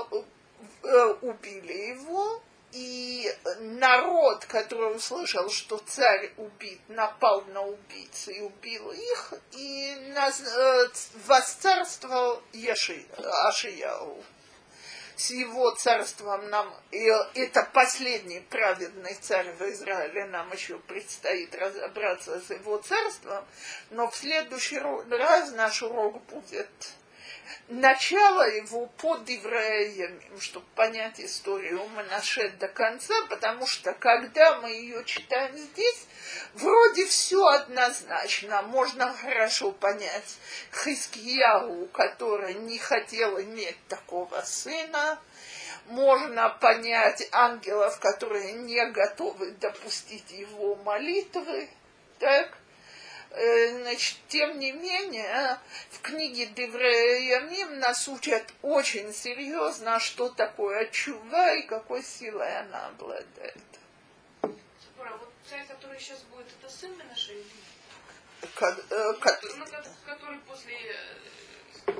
э, 0.84 1.04
убили 1.22 1.72
его, 1.72 2.40
и 2.72 3.34
народ, 3.58 4.44
который 4.46 4.94
услышал, 4.96 5.48
что 5.50 5.78
царь 5.78 6.32
убит, 6.36 6.80
напал 6.88 7.42
на 7.52 7.62
убийц 7.62 8.28
и 8.28 8.40
убил 8.40 8.90
их, 8.92 9.34
и 9.52 9.96
наз... 10.14 10.42
э, 10.46 10.88
восцарствовал 11.26 12.42
Яши... 12.52 13.04
Ашияу. 13.44 14.22
С 15.16 15.30
его 15.30 15.70
царством 15.72 16.48
нам, 16.48 16.74
и 16.92 17.04
это 17.34 17.68
последний 17.74 18.40
праведный 18.40 19.14
царь 19.20 19.52
в 19.52 19.60
Израиле, 19.70 20.24
нам 20.26 20.50
еще 20.50 20.78
предстоит 20.78 21.54
разобраться 21.54 22.40
с 22.40 22.48
его 22.48 22.78
царством, 22.78 23.44
но 23.90 24.10
в 24.10 24.16
следующий 24.16 24.78
раз 24.78 25.50
наш 25.50 25.82
урок 25.82 26.22
будет 26.24 26.70
начало 27.70 28.48
его 28.50 28.86
под 28.86 29.28
евреями, 29.28 30.20
чтобы 30.40 30.66
понять 30.74 31.20
историю 31.20 31.86
Манаше 31.94 32.50
до 32.58 32.66
конца, 32.68 33.14
потому 33.28 33.66
что 33.66 33.92
когда 33.94 34.58
мы 34.60 34.70
ее 34.70 35.04
читаем 35.04 35.56
здесь, 35.56 36.06
вроде 36.54 37.06
все 37.06 37.46
однозначно. 37.46 38.62
Можно 38.62 39.14
хорошо 39.14 39.70
понять 39.70 40.36
Хискияу, 40.72 41.86
который 41.92 42.54
не 42.54 42.78
хотел 42.78 43.40
иметь 43.40 43.78
такого 43.88 44.40
сына, 44.42 45.18
можно 45.86 46.50
понять 46.50 47.28
ангелов, 47.32 47.98
которые 48.00 48.52
не 48.52 48.84
готовы 48.90 49.52
допустить 49.52 50.30
его 50.30 50.74
молитвы, 50.76 51.68
так? 52.18 52.59
Э, 53.32 53.82
значит, 53.82 54.18
тем 54.28 54.58
не 54.58 54.72
менее, 54.72 55.60
в 55.90 56.00
книге 56.00 56.46
Девреямим 56.46 57.78
нас 57.78 58.08
учат 58.08 58.52
очень 58.62 59.14
серьезно, 59.14 60.00
что 60.00 60.30
такое 60.30 60.86
чува 60.86 61.54
и 61.54 61.62
какой 61.62 62.02
силой 62.02 62.58
она 62.58 62.88
обладает. 62.88 63.56
Сапора, 64.42 65.16
вот 65.18 65.32
царь, 65.48 65.64
который 65.68 66.00
сейчас 66.00 66.18
будет, 66.22 66.46
это 66.60 66.68
сын 66.68 66.90
Менаше 66.98 67.34
или 67.34 67.44
Ко- 68.56 68.76
э, 68.90 69.12
ко- 69.20 69.36
ко- 69.36 69.84
который 70.06 70.38
после... 70.40 70.74
э, 71.86 71.92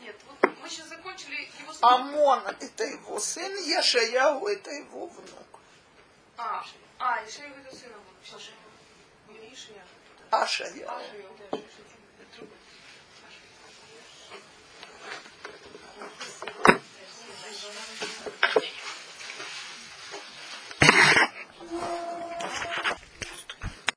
Нет, 0.00 0.16
вот 0.26 0.50
мы 0.60 0.68
сейчас 0.68 0.88
закончили 0.88 1.48
его 1.60 1.72
сын. 1.72 1.82
Амон– 1.82 2.42
это 2.60 2.84
его 2.84 3.18
сын, 3.18 3.56
Яшаяу– 3.64 4.46
это 4.48 4.70
его 4.70 5.06
внук. 5.06 5.60
А, 6.36 6.62
а, 6.98 7.20
его 7.22 7.56
это 7.56 7.74
сына 7.74 7.94
будет. 10.40 10.48
Все 10.48 10.64
же. 10.64 10.74
Ишия. 10.74 10.88
Ашаяу. 10.88 10.90
Ашия, 10.90 11.63